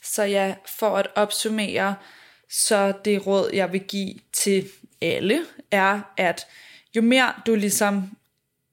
Så 0.03 0.23
ja, 0.23 0.55
for 0.79 0.97
at 0.97 1.07
opsummere, 1.15 1.95
så 2.49 2.93
det 3.05 3.27
råd, 3.27 3.49
jeg 3.53 3.71
vil 3.71 3.81
give 3.81 4.15
til 4.33 4.69
alle, 5.01 5.41
er, 5.71 6.01
at 6.17 6.47
jo 6.95 7.01
mere 7.01 7.33
du 7.45 7.55
ligesom 7.55 8.17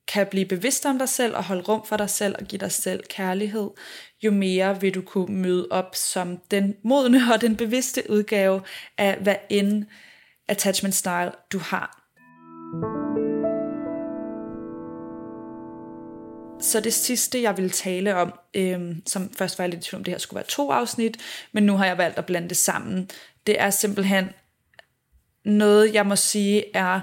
kan 0.08 0.26
blive 0.26 0.46
bevidst 0.46 0.86
om 0.86 0.98
dig 0.98 1.08
selv 1.08 1.36
og 1.36 1.44
holde 1.44 1.62
rum 1.62 1.86
for 1.86 1.96
dig 1.96 2.10
selv 2.10 2.34
og 2.38 2.46
give 2.46 2.58
dig 2.58 2.72
selv 2.72 3.04
kærlighed, 3.10 3.70
jo 4.22 4.30
mere 4.30 4.80
vil 4.80 4.94
du 4.94 5.02
kunne 5.02 5.36
møde 5.36 5.68
op 5.70 5.94
som 5.94 6.38
den 6.50 6.76
modne 6.82 7.20
og 7.34 7.40
den 7.40 7.56
bevidste 7.56 8.02
udgave 8.10 8.62
af 8.98 9.16
hvad 9.16 9.36
end 9.50 9.84
attachment 10.48 10.94
style 10.94 11.32
du 11.52 11.58
har. 11.58 12.02
Så 16.60 16.80
det 16.80 16.94
sidste, 16.94 17.42
jeg 17.42 17.56
vil 17.56 17.70
tale 17.70 18.16
om, 18.16 18.32
øhm, 18.54 19.02
som 19.06 19.30
først 19.30 19.58
var 19.58 19.64
jeg 19.64 19.70
lidt 19.70 19.86
i 19.86 19.90
tvivl 19.90 20.00
om, 20.00 20.04
det 20.04 20.14
her 20.14 20.18
skulle 20.18 20.36
være 20.36 20.46
to 20.48 20.70
afsnit, 20.70 21.16
men 21.52 21.66
nu 21.66 21.76
har 21.76 21.86
jeg 21.86 21.98
valgt 21.98 22.18
at 22.18 22.26
blande 22.26 22.48
det 22.48 22.56
sammen. 22.56 23.10
Det 23.46 23.60
er 23.60 23.70
simpelthen 23.70 24.28
noget, 25.46 25.94
jeg 25.94 26.06
må 26.06 26.16
sige 26.16 26.76
er 26.76 27.00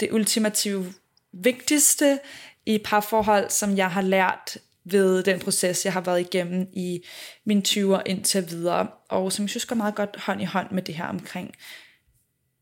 det 0.00 0.12
ultimative 0.12 0.94
vigtigste 1.32 2.18
i 2.66 2.78
parforhold, 2.78 3.50
som 3.50 3.76
jeg 3.76 3.90
har 3.90 4.02
lært 4.02 4.56
ved 4.84 5.22
den 5.22 5.40
proces, 5.40 5.84
jeg 5.84 5.92
har 5.92 6.00
været 6.00 6.20
igennem 6.20 6.68
i 6.72 7.04
mine 7.44 7.62
20'er 7.68 8.02
indtil 8.06 8.50
videre, 8.50 8.88
og 9.08 9.32
som 9.32 9.42
jeg 9.42 9.50
synes 9.50 9.66
går 9.66 9.76
meget 9.76 9.94
godt 9.94 10.16
hånd 10.16 10.42
i 10.42 10.44
hånd 10.44 10.70
med 10.70 10.82
det 10.82 10.94
her 10.94 11.06
omkring 11.06 11.54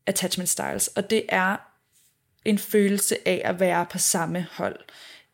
attachment 0.05 0.49
styles, 0.49 0.87
og 0.87 1.09
det 1.09 1.25
er 1.29 1.57
en 2.45 2.57
følelse 2.57 3.27
af 3.27 3.41
at 3.45 3.59
være 3.59 3.85
på 3.85 3.97
samme 3.97 4.47
hold. 4.51 4.79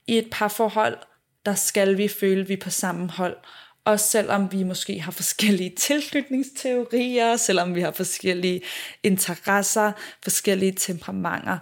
I 0.07 0.17
et 0.17 0.27
parforhold, 0.31 0.97
der 1.45 1.55
skal 1.55 1.97
vi 1.97 2.07
føle, 2.07 2.41
at 2.41 2.49
vi 2.49 2.53
er 2.53 2.61
på 2.61 2.69
samme 2.69 3.09
hold, 3.09 3.37
og 3.85 3.99
selvom 3.99 4.51
vi 4.51 4.63
måske 4.63 4.99
har 4.99 5.11
forskellige 5.11 5.69
tilknytningsteorier, 5.69 7.37
selvom 7.37 7.75
vi 7.75 7.81
har 7.81 7.91
forskellige 7.91 8.61
interesser, 9.03 9.91
forskellige 10.23 10.71
temperamenter. 10.71 11.57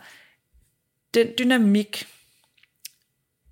Den 1.14 1.28
dynamik, 1.40 2.08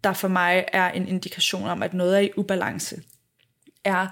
der 0.03 0.13
for 0.13 0.27
mig 0.27 0.65
er 0.73 0.91
en 0.91 1.07
indikation 1.07 1.63
om, 1.63 1.83
at 1.83 1.93
noget 1.93 2.15
er 2.15 2.19
i 2.19 2.31
ubalance, 2.37 3.01
er, 3.83 4.07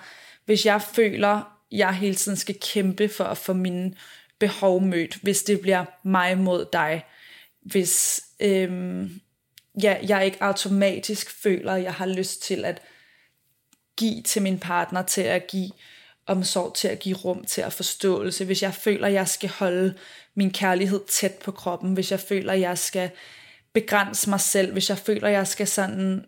hvis 0.46 0.66
jeg 0.66 0.82
føler, 0.82 1.58
jeg 1.72 1.96
hele 1.96 2.16
tiden 2.16 2.38
skal 2.38 2.60
kæmpe 2.74 3.10
for 3.10 3.24
at 3.24 3.38
få 3.38 3.54
mine 3.54 3.94
behov 4.40 4.82
mødt, 4.82 5.16
hvis 5.16 5.44
det 5.44 5.62
bliver 5.62 5.86
mig 6.04 6.38
mod 6.38 6.66
dig, 6.74 7.06
hvis 7.62 8.24
øhm, 8.40 9.22
ja, 9.84 9.98
jeg 10.08 10.26
ikke 10.26 10.44
automatisk 10.44 11.42
føler, 11.42 11.74
at 11.74 11.84
jeg 11.84 11.94
har 11.94 12.06
lyst 12.06 12.42
til 12.42 12.66
at 12.66 12.82
give 13.98 14.22
til 14.22 14.42
min 14.42 14.60
partner, 14.60 15.02
til 15.02 15.22
at 15.22 15.48
give 15.48 15.72
omsorg, 16.26 16.74
til 16.76 16.88
at 16.88 17.00
give 17.00 17.16
rum, 17.16 17.46
til 17.46 17.62
at 17.62 17.74
forståelse. 17.74 18.46
Hvis 18.46 18.64
jeg 18.64 18.74
føler, 18.74 19.08
jeg 19.08 19.28
skal 19.28 19.50
holde 19.50 19.94
min 20.36 20.52
kærlighed 20.52 21.02
tæt 21.10 21.34
på 21.44 21.52
kroppen, 21.52 21.94
hvis 21.94 22.12
jeg 22.12 22.20
føler, 22.20 22.54
jeg 22.54 22.78
skal 22.78 23.10
begrænse 23.74 24.30
mig 24.30 24.40
selv, 24.40 24.74
hvis 24.74 24.90
jeg 24.90 24.98
føler, 24.98 25.28
jeg 25.28 25.48
skal 25.48 25.68
sådan 25.68 26.26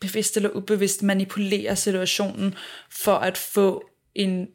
bevidst 0.00 0.36
eller 0.36 0.50
ubevidst 0.50 1.02
manipulere 1.02 1.76
situationen 1.76 2.54
for 2.90 3.14
at 3.14 3.38
få 3.38 3.84
en 4.14 4.48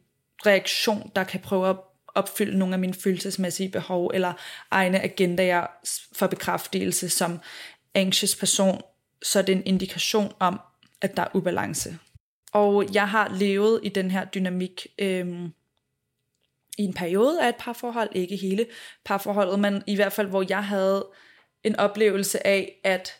reaktion, 0.46 1.10
der 1.16 1.24
kan 1.24 1.40
prøve 1.40 1.68
at 1.68 1.76
opfylde 2.14 2.58
nogle 2.58 2.74
af 2.74 2.78
mine 2.78 2.94
følelsesmæssige 2.94 3.68
behov 3.68 4.10
eller 4.14 4.32
egne 4.70 5.00
agendaer 5.00 5.66
for 6.12 6.26
bekræftelse 6.26 7.08
som 7.08 7.40
anxious 7.94 8.36
person, 8.36 8.82
så 9.22 9.38
er 9.38 9.42
det 9.42 9.56
en 9.56 9.66
indikation 9.66 10.32
om, 10.38 10.60
at 11.00 11.16
der 11.16 11.22
er 11.22 11.36
ubalance. 11.36 11.98
Og 12.52 12.94
jeg 12.94 13.08
har 13.08 13.28
levet 13.28 13.80
i 13.82 13.88
den 13.88 14.10
her 14.10 14.24
dynamik 14.24 14.86
øhm, 14.98 15.52
i 16.78 16.82
en 16.82 16.94
periode 16.94 17.42
af 17.42 17.48
et 17.48 17.56
parforhold, 17.58 18.08
ikke 18.12 18.36
hele 18.36 18.66
parforholdet, 19.04 19.58
men 19.58 19.82
i 19.86 19.94
hvert 19.94 20.12
fald, 20.12 20.28
hvor 20.28 20.44
jeg 20.48 20.64
havde 20.64 21.08
en 21.64 21.76
oplevelse 21.76 22.46
af, 22.46 22.80
at 22.84 23.18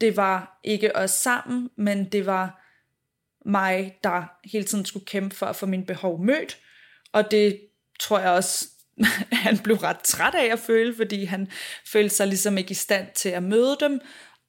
det 0.00 0.16
var 0.16 0.60
ikke 0.64 0.96
os 0.96 1.10
sammen, 1.10 1.70
men 1.76 2.04
det 2.04 2.26
var 2.26 2.62
mig, 3.44 3.98
der 4.04 4.24
hele 4.44 4.64
tiden 4.64 4.84
skulle 4.84 5.06
kæmpe 5.06 5.36
for 5.36 5.46
at 5.46 5.56
få 5.56 5.66
mine 5.66 5.86
behov 5.86 6.24
mødt. 6.24 6.58
Og 7.12 7.30
det 7.30 7.60
tror 8.00 8.18
jeg 8.18 8.30
også, 8.30 8.68
han 9.46 9.58
blev 9.58 9.76
ret 9.76 10.00
træt 10.00 10.34
af 10.34 10.52
at 10.52 10.58
føle, 10.58 10.96
fordi 10.96 11.24
han 11.24 11.50
følte 11.86 12.14
sig 12.14 12.26
ligesom 12.26 12.58
ikke 12.58 12.70
i 12.70 12.74
stand 12.74 13.06
til 13.14 13.28
at 13.28 13.42
møde 13.42 13.76
dem. 13.80 14.00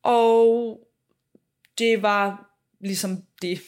Og 0.04 0.80
det 1.78 2.02
var 2.02 2.53
ligesom 2.84 3.24
det. 3.42 3.62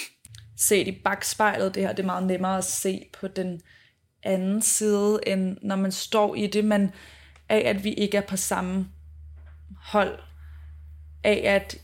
Set 0.56 0.88
i 0.88 1.00
bagspejlet, 1.04 1.74
det 1.74 1.82
her 1.82 1.92
det 1.92 2.02
er 2.02 2.06
meget 2.06 2.26
nemmere 2.26 2.58
at 2.58 2.64
se 2.64 3.04
på 3.20 3.28
den 3.28 3.60
anden 4.22 4.62
side, 4.62 5.20
end 5.26 5.56
når 5.62 5.76
man 5.76 5.92
står 5.92 6.34
i 6.34 6.46
det, 6.46 6.64
men 6.64 6.90
af 7.48 7.62
at 7.66 7.84
vi 7.84 7.92
ikke 7.92 8.16
er 8.16 8.26
på 8.26 8.36
samme 8.36 8.88
hold, 9.82 10.18
af, 11.24 11.42
at 11.44 11.76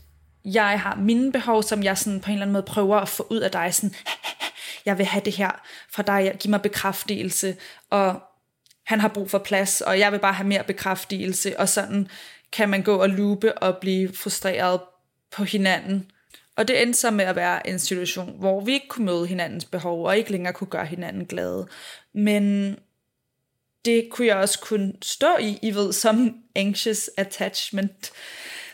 jeg 0.45 0.79
har 0.81 0.95
mine 0.95 1.31
behov, 1.31 1.63
som 1.63 1.83
jeg 1.83 1.97
sådan 1.97 2.19
på 2.19 2.27
en 2.27 2.33
eller 2.33 2.45
anden 2.45 2.53
måde 2.53 2.63
prøver 2.63 2.97
at 2.97 3.09
få 3.09 3.27
ud 3.29 3.39
af 3.39 3.51
dig, 3.51 3.73
sådan, 3.73 3.95
jeg 4.85 4.97
vil 4.97 5.05
have 5.05 5.25
det 5.25 5.35
her 5.35 5.51
fra 5.91 6.03
dig, 6.03 6.35
giv 6.39 6.49
mig 6.49 6.61
bekræftelse, 6.61 7.55
og 7.89 8.21
han 8.85 8.99
har 8.99 9.07
brug 9.07 9.29
for 9.29 9.39
plads, 9.39 9.81
og 9.81 9.99
jeg 9.99 10.11
vil 10.11 10.19
bare 10.19 10.33
have 10.33 10.47
mere 10.47 10.63
bekræftelse, 10.63 11.59
og 11.59 11.69
sådan 11.69 12.07
kan 12.51 12.69
man 12.69 12.83
gå 12.83 12.95
og 12.95 13.09
loope 13.09 13.57
og 13.57 13.77
blive 13.77 14.15
frustreret 14.15 14.81
på 15.31 15.43
hinanden. 15.43 16.11
Og 16.59 16.67
det 16.67 16.81
endte 16.81 16.99
så 16.99 17.11
med 17.11 17.25
at 17.25 17.35
være 17.35 17.67
en 17.67 17.79
situation, 17.79 18.35
hvor 18.39 18.61
vi 18.61 18.73
ikke 18.73 18.87
kunne 18.87 19.05
møde 19.05 19.27
hinandens 19.27 19.65
behov, 19.65 20.05
og 20.05 20.17
ikke 20.17 20.31
længere 20.31 20.53
kunne 20.53 20.67
gøre 20.67 20.85
hinanden 20.85 21.25
glade. 21.25 21.67
Men 22.13 22.75
det 23.85 24.09
kunne 24.11 24.27
jeg 24.27 24.35
også 24.35 24.59
kunne 24.59 24.93
stå 25.01 25.37
i, 25.39 25.59
I 25.61 25.75
ved, 25.75 25.93
som 25.93 26.35
anxious 26.55 27.09
attachment 27.17 28.11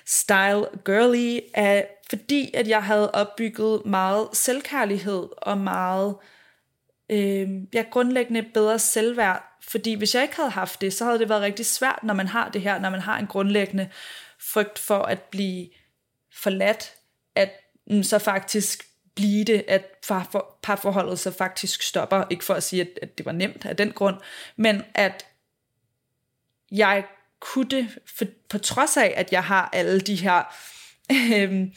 style 0.05 0.65
girly, 0.85 1.39
af, 1.53 1.87
fordi 2.09 2.51
at 2.53 2.67
jeg 2.67 2.83
havde 2.83 3.11
opbygget 3.11 3.85
meget 3.85 4.27
selvkærlighed 4.33 5.27
og 5.37 5.57
meget 5.57 6.15
øh, 7.09 7.49
ja, 7.73 7.85
grundlæggende 7.91 8.43
bedre 8.53 8.79
selvværd. 8.79 9.43
Fordi 9.61 9.93
hvis 9.93 10.15
jeg 10.15 10.23
ikke 10.23 10.35
havde 10.35 10.49
haft 10.49 10.81
det, 10.81 10.93
så 10.93 11.05
havde 11.05 11.19
det 11.19 11.29
været 11.29 11.41
rigtig 11.41 11.65
svært, 11.65 11.99
når 12.03 12.13
man 12.13 12.27
har 12.27 12.49
det 12.49 12.61
her, 12.61 12.79
når 12.79 12.89
man 12.89 13.01
har 13.01 13.19
en 13.19 13.27
grundlæggende 13.27 13.89
frygt 14.39 14.79
for 14.79 14.99
at 14.99 15.21
blive 15.21 15.69
forladt, 16.33 16.93
at 17.35 17.61
Mm, 17.87 18.03
så 18.03 18.19
faktisk 18.19 18.85
blive 19.15 19.43
det, 19.43 19.65
at 19.67 19.85
parforholdet 20.63 21.19
så 21.19 21.31
faktisk 21.31 21.81
stopper. 21.81 22.23
Ikke 22.29 22.45
for 22.45 22.53
at 22.53 22.63
sige, 22.63 22.81
at, 22.81 22.89
at 23.01 23.17
det 23.17 23.25
var 23.25 23.31
nemt 23.31 23.65
af 23.65 23.75
den 23.75 23.91
grund, 23.91 24.15
men 24.55 24.81
at 24.93 25.25
jeg 26.71 27.05
kunne 27.39 27.69
det, 27.69 27.99
for, 28.17 28.25
på 28.49 28.57
trods 28.57 28.97
af, 28.97 29.13
at 29.15 29.31
jeg 29.31 29.43
har 29.43 29.69
alle 29.73 29.99
de 29.99 30.15
her 30.15 30.43
øh, 31.11 31.67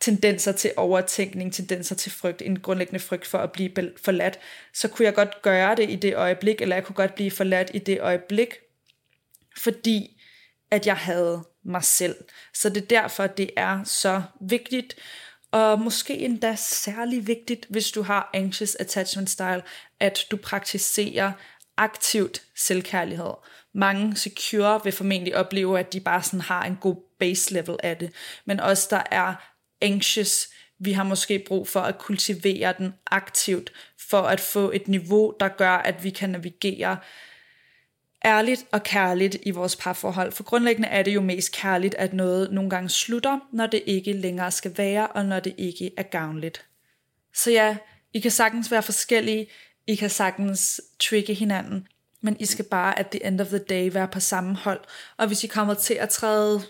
tendenser 0.00 0.52
til 0.52 0.72
overtænkning, 0.76 1.52
tendenser 1.52 1.94
til 1.94 2.12
frygt, 2.12 2.42
en 2.42 2.60
grundlæggende 2.60 3.00
frygt 3.00 3.26
for 3.26 3.38
at 3.38 3.52
blive 3.52 3.92
forladt, 4.04 4.38
så 4.74 4.88
kunne 4.88 5.06
jeg 5.06 5.14
godt 5.14 5.42
gøre 5.42 5.74
det 5.74 5.90
i 5.90 5.96
det 5.96 6.16
øjeblik, 6.16 6.60
eller 6.60 6.76
jeg 6.76 6.84
kunne 6.84 6.96
godt 6.96 7.14
blive 7.14 7.30
forladt 7.30 7.70
i 7.74 7.78
det 7.78 8.00
øjeblik, 8.00 8.54
fordi 9.56 10.22
at 10.70 10.86
jeg 10.86 10.96
havde 10.96 11.44
mig 11.64 11.84
selv. 11.84 12.16
Så 12.54 12.68
det 12.68 12.82
er 12.82 12.86
derfor, 12.86 13.26
det 13.26 13.50
er 13.56 13.84
så 13.84 14.22
vigtigt, 14.40 14.96
og 15.52 15.80
måske 15.80 16.18
endda 16.18 16.54
særlig 16.56 17.26
vigtigt, 17.26 17.66
hvis 17.70 17.90
du 17.90 18.02
har 18.02 18.30
anxious 18.34 18.74
attachment 18.74 19.30
style, 19.30 19.62
at 20.00 20.26
du 20.30 20.36
praktiserer 20.36 21.32
aktivt 21.76 22.42
selvkærlighed. 22.56 23.32
Mange 23.74 24.16
secure 24.16 24.80
vil 24.84 24.92
formentlig 24.92 25.36
opleve, 25.36 25.78
at 25.78 25.92
de 25.92 26.00
bare 26.00 26.22
sådan 26.22 26.40
har 26.40 26.64
en 26.64 26.76
god 26.80 26.96
base 27.18 27.52
level 27.52 27.76
af 27.82 27.96
det. 27.96 28.12
Men 28.44 28.60
også 28.60 28.88
der 28.90 29.02
er 29.10 29.34
anxious, 29.80 30.48
vi 30.80 30.92
har 30.92 31.04
måske 31.04 31.44
brug 31.46 31.68
for 31.68 31.80
at 31.80 31.98
kultivere 31.98 32.74
den 32.78 32.94
aktivt, 33.06 33.72
for 34.10 34.20
at 34.20 34.40
få 34.40 34.70
et 34.70 34.88
niveau, 34.88 35.34
der 35.40 35.48
gør, 35.48 35.72
at 35.72 36.04
vi 36.04 36.10
kan 36.10 36.30
navigere 36.30 36.96
ærligt 38.28 38.64
og 38.72 38.82
kærligt 38.82 39.36
i 39.42 39.50
vores 39.50 39.76
parforhold. 39.76 40.32
For 40.32 40.42
grundlæggende 40.42 40.88
er 40.88 41.02
det 41.02 41.14
jo 41.14 41.20
mest 41.20 41.52
kærligt, 41.52 41.94
at 41.94 42.12
noget 42.12 42.52
nogle 42.52 42.70
gange 42.70 42.88
slutter, 42.88 43.38
når 43.52 43.66
det 43.66 43.82
ikke 43.86 44.12
længere 44.12 44.50
skal 44.50 44.78
være, 44.78 45.06
og 45.06 45.24
når 45.24 45.40
det 45.40 45.54
ikke 45.58 45.90
er 45.96 46.02
gavnligt. 46.02 46.64
Så 47.34 47.50
ja, 47.50 47.76
I 48.14 48.20
kan 48.20 48.30
sagtens 48.30 48.70
være 48.70 48.82
forskellige, 48.82 49.46
I 49.86 49.94
kan 49.94 50.10
sagtens 50.10 50.80
trigge 51.00 51.34
hinanden, 51.34 51.86
men 52.20 52.36
I 52.40 52.46
skal 52.46 52.64
bare 52.64 52.98
at 52.98 53.06
the 53.06 53.26
end 53.26 53.40
of 53.40 53.46
the 53.46 53.58
day 53.58 53.92
være 53.92 54.08
på 54.08 54.20
samme 54.20 54.56
hold. 54.56 54.80
Og 55.16 55.26
hvis 55.26 55.44
I 55.44 55.46
kommer 55.46 55.74
til 55.74 55.94
at 55.94 56.08
træde 56.08 56.62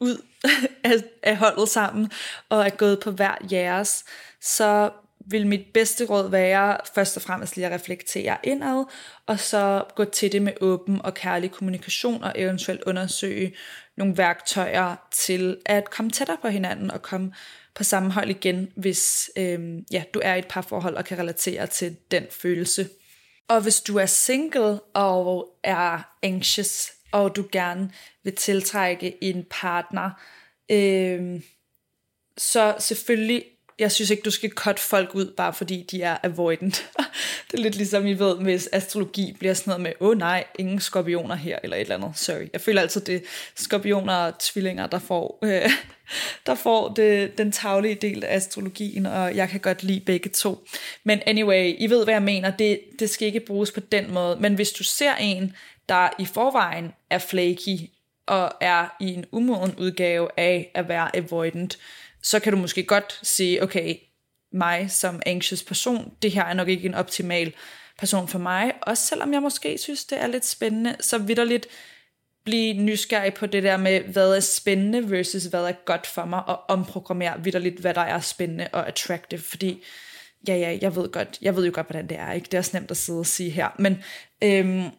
ud 0.00 0.22
af, 0.84 0.92
af 1.22 1.36
holdet 1.36 1.68
sammen, 1.68 2.10
og 2.48 2.66
er 2.66 2.70
gået 2.70 3.00
på 3.00 3.10
hver 3.10 3.34
jeres, 3.52 4.04
så 4.40 4.90
vil 5.26 5.46
mit 5.46 5.66
bedste 5.74 6.04
råd 6.04 6.30
være 6.30 6.78
først 6.94 7.16
og 7.16 7.22
fremmest 7.22 7.56
lige 7.56 7.66
at 7.66 7.72
reflektere 7.72 8.36
indad, 8.42 8.84
og 9.26 9.40
så 9.40 9.84
gå 9.94 10.04
til 10.04 10.32
det 10.32 10.42
med 10.42 10.52
åben 10.60 11.02
og 11.02 11.14
kærlig 11.14 11.50
kommunikation, 11.50 12.24
og 12.24 12.32
eventuelt 12.36 12.82
undersøge 12.82 13.54
nogle 13.96 14.16
værktøjer 14.16 14.96
til 15.10 15.56
at 15.66 15.90
komme 15.90 16.10
tættere 16.10 16.36
på 16.42 16.48
hinanden 16.48 16.90
og 16.90 17.02
komme 17.02 17.32
på 17.74 17.84
samme 17.84 18.12
hold 18.12 18.30
igen, 18.30 18.72
hvis 18.76 19.30
øhm, 19.36 19.84
ja, 19.92 20.04
du 20.14 20.20
er 20.24 20.34
i 20.34 20.38
et 20.38 20.48
par 20.48 20.62
forhold 20.62 20.96
og 20.96 21.04
kan 21.04 21.18
relatere 21.18 21.66
til 21.66 21.96
den 22.10 22.24
følelse. 22.30 22.88
Og 23.48 23.60
hvis 23.60 23.80
du 23.80 23.96
er 23.96 24.06
single 24.06 24.80
og 24.80 25.58
er 25.62 26.14
anxious, 26.22 26.92
og 27.12 27.36
du 27.36 27.44
gerne 27.52 27.90
vil 28.22 28.36
tiltrække 28.36 29.24
en 29.24 29.44
partner, 29.50 30.10
øhm, 30.70 31.42
så 32.38 32.74
selvfølgelig 32.78 33.44
jeg 33.78 33.92
synes 33.92 34.10
ikke, 34.10 34.22
du 34.22 34.30
skal 34.30 34.50
cut 34.50 34.78
folk 34.78 35.14
ud, 35.14 35.32
bare 35.36 35.52
fordi 35.52 35.86
de 35.90 36.02
er 36.02 36.16
avoidant. 36.22 36.90
det 37.50 37.58
er 37.58 37.62
lidt 37.62 37.76
ligesom, 37.76 38.06
I 38.06 38.12
ved, 38.12 38.36
hvis 38.36 38.68
astrologi 38.72 39.36
bliver 39.38 39.54
sådan 39.54 39.70
noget 39.70 39.82
med, 39.82 39.92
åh 40.00 40.08
oh, 40.08 40.18
nej, 40.18 40.44
ingen 40.58 40.80
skorpioner 40.80 41.34
her, 41.34 41.58
eller 41.62 41.76
et 41.76 41.80
eller 41.80 41.94
andet. 41.94 42.12
Sorry. 42.14 42.48
Jeg 42.52 42.60
føler 42.60 42.80
altid, 42.80 43.00
det 43.00 43.14
er 43.14 43.20
skorpioner 43.54 44.14
og 44.14 44.38
tvillinger, 44.38 44.86
der 44.86 44.98
får, 44.98 45.38
øh, 45.42 45.70
der 46.46 46.54
får 46.54 46.88
det, 46.88 47.38
den 47.38 47.52
taglige 47.52 47.94
del 47.94 48.24
af 48.24 48.36
astrologien, 48.36 49.06
og 49.06 49.36
jeg 49.36 49.48
kan 49.48 49.60
godt 49.60 49.82
lide 49.82 50.00
begge 50.00 50.30
to. 50.30 50.66
Men 51.04 51.20
anyway, 51.26 51.74
I 51.78 51.90
ved, 51.90 52.04
hvad 52.04 52.14
jeg 52.14 52.22
mener. 52.22 52.50
Det, 52.50 52.80
det 52.98 53.10
skal 53.10 53.26
ikke 53.26 53.40
bruges 53.40 53.72
på 53.72 53.80
den 53.80 54.14
måde. 54.14 54.36
Men 54.40 54.54
hvis 54.54 54.72
du 54.72 54.84
ser 54.84 55.14
en, 55.14 55.56
der 55.88 56.08
i 56.18 56.26
forvejen 56.26 56.92
er 57.10 57.18
flaky, 57.18 57.78
og 58.26 58.52
er 58.60 58.96
i 59.00 59.14
en 59.14 59.24
umoden 59.32 59.74
udgave 59.78 60.28
af 60.36 60.70
at 60.74 60.88
være 60.88 61.16
avoidant, 61.16 61.78
så 62.24 62.40
kan 62.40 62.52
du 62.52 62.58
måske 62.58 62.82
godt 62.82 63.20
sige, 63.22 63.62
okay, 63.62 63.96
mig 64.52 64.90
som 64.90 65.22
anxious 65.26 65.62
person, 65.62 66.12
det 66.22 66.30
her 66.30 66.44
er 66.44 66.54
nok 66.54 66.68
ikke 66.68 66.88
en 66.88 66.94
optimal 66.94 67.52
person 67.98 68.28
for 68.28 68.38
mig, 68.38 68.72
også 68.82 69.06
selvom 69.06 69.32
jeg 69.32 69.42
måske 69.42 69.78
synes, 69.78 70.04
det 70.04 70.20
er 70.20 70.26
lidt 70.26 70.46
spændende, 70.46 70.96
så 71.00 71.18
vidderligt 71.18 71.66
blive 72.44 72.74
nysgerrig 72.74 73.34
på 73.34 73.46
det 73.46 73.62
der 73.62 73.76
med, 73.76 74.00
hvad 74.00 74.36
er 74.36 74.40
spændende 74.40 75.10
versus 75.10 75.44
hvad 75.44 75.64
er 75.64 75.72
godt 75.84 76.06
for 76.06 76.24
mig, 76.24 76.48
og 76.48 76.60
omprogrammere 76.68 77.44
vidderligt, 77.44 77.80
hvad 77.80 77.94
der 77.94 78.00
er 78.00 78.20
spændende 78.20 78.68
og 78.72 78.88
attractive, 78.88 79.40
fordi 79.40 79.82
ja, 80.48 80.56
ja, 80.56 80.78
jeg 80.80 80.96
ved 80.96 81.08
godt, 81.08 81.38
jeg 81.42 81.56
ved 81.56 81.66
jo 81.66 81.72
godt, 81.74 81.86
hvordan 81.86 82.08
det 82.08 82.18
er, 82.18 82.32
ikke? 82.32 82.44
Det 82.44 82.54
er 82.54 82.58
også 82.58 82.76
nemt 82.76 82.90
at 82.90 82.96
sidde 82.96 83.20
og 83.20 83.26
sige 83.26 83.50
her, 83.50 83.68
men 83.78 84.02
øhm, 84.42 84.90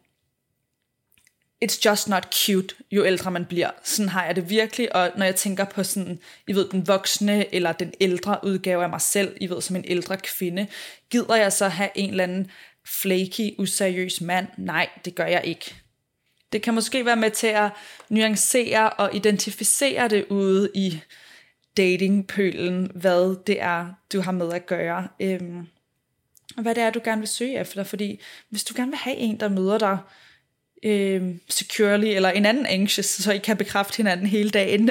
it's 1.66 1.90
just 1.90 2.10
not 2.10 2.36
cute, 2.36 2.76
jo 2.92 3.06
ældre 3.06 3.32
man 3.32 3.46
bliver. 3.46 3.70
Sådan 3.84 4.10
har 4.10 4.26
jeg 4.26 4.36
det 4.36 4.50
virkelig, 4.50 4.96
og 4.96 5.12
når 5.18 5.26
jeg 5.26 5.36
tænker 5.36 5.66
på 5.66 5.84
sådan, 5.84 6.20
I 6.48 6.54
ved, 6.54 6.70
den 6.70 6.88
voksne 6.88 7.56
eller 7.56 7.72
den 7.72 7.94
ældre 8.02 8.40
udgave 8.44 8.84
af 8.84 8.90
mig 8.90 9.02
selv, 9.02 9.38
I 9.42 9.50
ved, 9.50 9.62
som 9.62 9.76
en 9.76 9.86
ældre 9.88 10.18
kvinde, 10.18 10.68
gider 11.10 11.36
jeg 11.36 11.54
så 11.54 11.68
have 11.68 11.90
en 11.96 12.10
eller 12.10 12.24
anden 12.24 12.52
flaky, 13.02 13.54
useriøs 13.58 14.22
mand? 14.22 14.48
Nej, 14.58 14.90
det 15.06 15.16
gør 15.16 15.26
jeg 15.26 15.42
ikke. 15.46 15.76
Det 16.52 16.62
kan 16.62 16.74
måske 16.74 17.06
være 17.06 17.16
med 17.16 17.32
til 17.32 17.48
at 17.48 17.70
nuancere 18.10 18.90
og 18.90 19.16
identificere 19.16 20.08
det 20.08 20.26
ude 20.30 20.70
i 20.76 21.02
datingpølen, 21.78 22.92
hvad 22.96 23.46
det 23.48 23.62
er, 23.62 23.88
du 24.14 24.22
har 24.22 24.32
med 24.32 24.54
at 24.54 24.66
gøre. 24.66 25.08
Øhm, 25.20 25.68
og 26.58 26.62
hvad 26.62 26.76
det 26.76 26.84
er, 26.84 26.90
du 26.90 27.02
gerne 27.04 27.22
vil 27.22 27.28
søge 27.28 27.60
efter. 27.60 27.84
Fordi 27.84 28.22
hvis 28.50 28.64
du 28.64 28.74
gerne 28.78 28.92
vil 28.92 28.98
have 28.98 29.16
en, 29.16 29.40
der 29.40 29.50
møder 29.50 29.78
dig 29.78 29.98
øh, 30.84 31.36
securely, 31.50 32.06
eller 32.06 32.30
en 32.30 32.46
anden 32.46 32.66
anxious, 32.66 33.06
så 33.06 33.32
I 33.32 33.38
kan 33.38 33.58
bekræfte 33.58 33.98
hinanden 33.98 34.28
hele 34.28 34.50
dagen. 34.50 34.90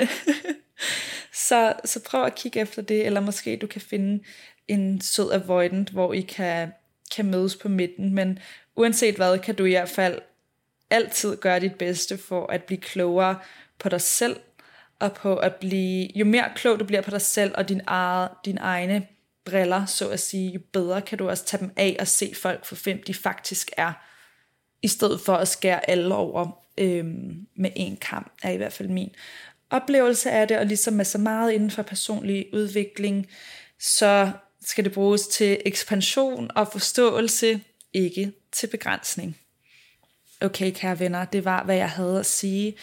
så, 1.49 1.73
så 1.85 2.01
prøv 2.07 2.25
at 2.25 2.35
kigge 2.35 2.61
efter 2.61 2.83
det, 2.83 3.07
eller 3.07 3.21
måske 3.21 3.57
du 3.57 3.67
kan 3.67 3.81
finde 3.81 4.25
en 4.69 5.01
sød 5.01 5.33
avoidant, 5.33 5.91
hvor 5.91 6.13
I 6.13 6.21
kan, 6.21 6.73
kan 7.17 7.27
mødes 7.27 7.57
på 7.57 7.69
midten, 7.69 8.15
men 8.15 8.39
uanset 8.77 9.15
hvad, 9.15 9.39
kan 9.39 9.55
du 9.55 9.65
i 9.65 9.71
hvert 9.71 9.89
fald 9.89 10.19
altid 10.91 11.37
gøre 11.37 11.61
dit 11.61 11.75
bedste 11.75 12.19
for 12.19 12.47
at 12.47 12.65
blive 12.65 12.81
klogere 12.81 13.39
på 13.79 13.89
dig 13.89 14.01
selv, 14.01 14.37
og 15.01 15.13
på 15.13 15.37
at 15.37 15.55
blive, 15.55 16.09
jo 16.15 16.25
mere 16.25 16.51
klog 16.55 16.81
du 16.81 16.85
bliver 16.85 17.03
på 17.03 17.11
dig 17.11 17.21
selv 17.21 17.53
og 17.55 17.69
din 17.69 17.81
eget, 17.87 18.31
din 18.45 18.59
egne 18.59 19.07
briller, 19.45 19.87
så 19.87 20.09
at 20.09 20.21
sige, 20.21 20.51
jo 20.51 20.61
bedre 20.73 21.03
kan 21.03 21.19
du 21.19 21.29
også 21.29 21.45
tage 21.45 21.61
dem 21.61 21.71
af 21.77 21.97
og 22.01 22.09
se 22.09 22.33
folk 22.35 22.65
for 22.65 22.77
hvem 22.85 23.03
de 23.07 23.15
faktisk 23.15 23.71
er 23.77 23.93
i 24.85 24.89
stedet 24.89 25.21
for 25.21 25.35
at 25.35 25.49
skære 25.49 25.91
alle 25.91 26.15
over 26.15 26.65
øh, 26.79 27.05
med 27.57 27.71
en 27.77 27.97
kamp, 27.97 28.33
er 28.43 28.51
i 28.51 28.57
hvert 28.57 28.73
fald 28.73 28.89
min 28.89 29.11
oplevelse 29.71 30.31
af 30.31 30.49
det, 30.49 30.59
og 30.59 30.67
ligesom 30.67 30.95
med 30.95 31.05
så 31.05 31.19
meget 31.19 31.53
inden 31.53 31.71
for 31.71 31.83
personlig 31.83 32.47
udvikling, 32.53 33.27
så 33.81 34.31
skal 34.65 34.85
det 34.85 34.93
bruges 34.93 35.27
til 35.27 35.61
ekspansion 35.65 36.51
og 36.55 36.69
forståelse, 36.73 37.61
ikke 37.93 38.33
til 38.53 38.67
begrænsning. 38.67 39.37
Okay, 40.41 40.73
kære 40.73 40.99
venner, 40.99 41.25
det 41.25 41.45
var, 41.45 41.65
hvad 41.65 41.77
jeg 41.77 41.91
havde 41.91 42.19
at 42.19 42.27
sige 42.27 42.75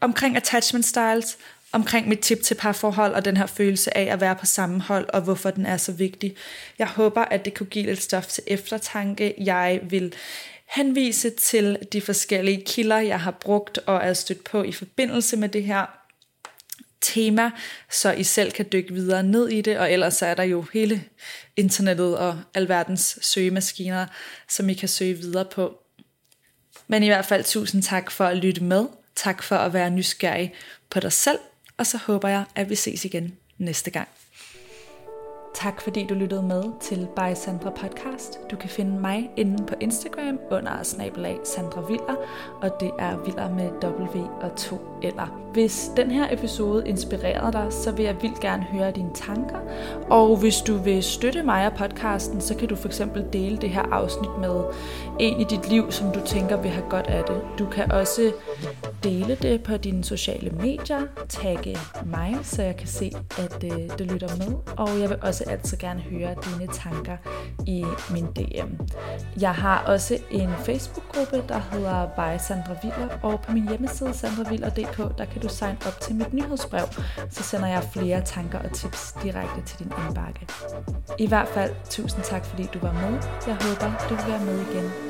omkring 0.00 0.36
attachment 0.36 0.84
styles, 0.84 1.38
omkring 1.72 2.08
mit 2.08 2.18
tip 2.18 2.42
til 2.42 2.54
parforhold 2.54 3.12
og 3.12 3.24
den 3.24 3.36
her 3.36 3.46
følelse 3.46 3.96
af 3.96 4.12
at 4.12 4.20
være 4.20 4.36
på 4.36 4.46
samme 4.46 4.80
hold, 4.80 5.08
og 5.08 5.20
hvorfor 5.20 5.50
den 5.50 5.66
er 5.66 5.76
så 5.76 5.92
vigtig. 5.92 6.36
Jeg 6.78 6.86
håber, 6.86 7.20
at 7.20 7.44
det 7.44 7.54
kunne 7.54 7.66
give 7.66 7.86
lidt 7.86 8.02
stof 8.02 8.26
til 8.26 8.42
eftertanke. 8.46 9.34
Jeg 9.38 9.80
vil 9.82 10.14
henvise 10.70 11.30
til 11.30 11.78
de 11.92 12.00
forskellige 12.00 12.64
kilder, 12.66 12.98
jeg 12.98 13.20
har 13.20 13.30
brugt 13.30 13.78
og 13.78 13.96
er 13.96 14.12
stødt 14.12 14.44
på 14.44 14.62
i 14.62 14.72
forbindelse 14.72 15.36
med 15.36 15.48
det 15.48 15.64
her. 15.64 15.86
tema, 17.00 17.50
så 17.90 18.12
I 18.12 18.24
selv 18.24 18.52
kan 18.52 18.66
dykke 18.72 18.94
videre 18.94 19.22
ned 19.22 19.48
i 19.48 19.60
det, 19.60 19.78
og 19.78 19.92
ellers 19.92 20.22
er 20.22 20.34
der 20.34 20.42
jo 20.42 20.64
hele 20.72 21.04
internettet 21.56 22.18
og 22.18 22.40
alverdens 22.54 23.18
søgemaskiner, 23.22 24.06
som 24.48 24.68
I 24.68 24.74
kan 24.74 24.88
søge 24.88 25.14
videre 25.14 25.44
på. 25.44 25.78
Men 26.88 27.02
i 27.02 27.06
hvert 27.06 27.26
fald 27.26 27.44
tusind 27.44 27.82
tak 27.82 28.10
for 28.10 28.24
at 28.24 28.36
lytte 28.36 28.64
med. 28.64 28.86
Tak 29.16 29.42
for 29.42 29.56
at 29.56 29.72
være 29.72 29.90
nysgerrig 29.90 30.54
på 30.90 31.00
dig 31.00 31.12
selv, 31.12 31.38
og 31.76 31.86
så 31.86 31.98
håber 31.98 32.28
jeg, 32.28 32.44
at 32.54 32.70
vi 32.70 32.74
ses 32.74 33.04
igen 33.04 33.36
næste 33.58 33.90
gang. 33.90 34.08
Tak 35.54 35.80
fordi 35.80 36.06
du 36.06 36.14
lyttede 36.14 36.42
med 36.42 36.64
til 36.80 37.08
By 37.16 37.34
Sandra 37.34 37.70
Podcast. 37.70 38.40
Du 38.50 38.56
kan 38.56 38.70
finde 38.70 39.00
mig 39.00 39.30
inde 39.36 39.66
på 39.66 39.74
Instagram 39.80 40.38
under 40.50 40.82
snabelag 40.82 41.38
Sandra 41.44 41.80
Viller, 41.80 42.16
og 42.62 42.80
det 42.80 42.90
er 42.98 43.16
Viller 43.24 43.50
med 43.50 43.70
W 43.82 44.20
og 44.40 44.56
to 44.56 44.80
eller. 45.02 45.40
Hvis 45.52 45.90
den 45.96 46.10
her 46.10 46.32
episode 46.32 46.88
inspirerede 46.88 47.52
dig, 47.52 47.66
så 47.70 47.92
vil 47.92 48.04
jeg 48.04 48.16
vildt 48.22 48.40
gerne 48.40 48.62
høre 48.62 48.90
dine 48.90 49.10
tanker. 49.14 49.58
Og 50.10 50.36
hvis 50.36 50.56
du 50.60 50.76
vil 50.76 51.02
støtte 51.02 51.42
mig 51.42 51.66
og 51.66 51.72
podcasten, 51.72 52.40
så 52.40 52.56
kan 52.56 52.68
du 52.68 52.76
for 52.76 52.88
eksempel 52.88 53.26
dele 53.32 53.56
det 53.56 53.70
her 53.70 53.82
afsnit 53.82 54.38
med 54.40 54.64
en 55.20 55.40
i 55.40 55.44
dit 55.44 55.68
liv, 55.68 55.92
som 55.92 56.12
du 56.12 56.20
tænker 56.26 56.56
vil 56.56 56.70
have 56.70 56.90
godt 56.90 57.06
af 57.06 57.24
det. 57.24 57.40
Du 57.58 57.66
kan 57.66 57.92
også 57.92 58.32
dele 59.04 59.34
det 59.34 59.62
på 59.62 59.76
dine 59.76 60.04
sociale 60.04 60.50
medier, 60.50 61.00
tagge 61.28 61.78
mig, 62.04 62.38
så 62.42 62.62
jeg 62.62 62.76
kan 62.76 62.88
se, 62.88 63.12
at 63.38 63.64
øh, 63.64 63.98
det 63.98 64.12
lytter 64.12 64.36
med. 64.36 64.56
Og 64.76 65.00
jeg 65.00 65.08
vil 65.08 65.18
også 65.22 65.44
altid 65.48 65.78
gerne 65.78 66.00
høre 66.00 66.34
dine 66.44 66.72
tanker 66.72 67.16
i 67.66 67.84
min 68.10 68.26
DM. 68.26 68.82
Jeg 69.40 69.54
har 69.54 69.84
også 69.86 70.18
en 70.30 70.50
Facebook-gruppe, 70.64 71.44
der 71.48 71.60
hedder 71.72 72.06
By 72.06 72.38
Sandra 72.38 72.74
Viller, 72.82 73.08
og 73.22 73.40
på 73.40 73.52
min 73.52 73.68
hjemmeside 73.68 74.14
sandraviller.dk, 74.14 75.18
der 75.18 75.24
kan 75.24 75.42
du 75.42 75.48
sign 75.48 75.76
op 75.86 76.00
til 76.00 76.14
mit 76.14 76.34
nyhedsbrev, 76.34 76.86
så 77.30 77.42
sender 77.42 77.68
jeg 77.68 77.82
flere 77.92 78.20
tanker 78.24 78.58
og 78.58 78.72
tips 78.72 79.14
direkte 79.22 79.62
til 79.66 79.78
din 79.78 79.92
indbakke. 80.06 80.46
I 81.18 81.26
hvert 81.26 81.48
fald, 81.48 81.70
tusind 81.90 82.22
tak 82.24 82.44
fordi 82.44 82.68
du 82.74 82.78
var 82.78 82.92
med. 82.92 83.22
Jeg 83.46 83.54
håber, 83.54 84.06
du 84.08 84.14
vil 84.14 84.24
være 84.32 84.44
med 84.44 84.60
igen 84.60 85.09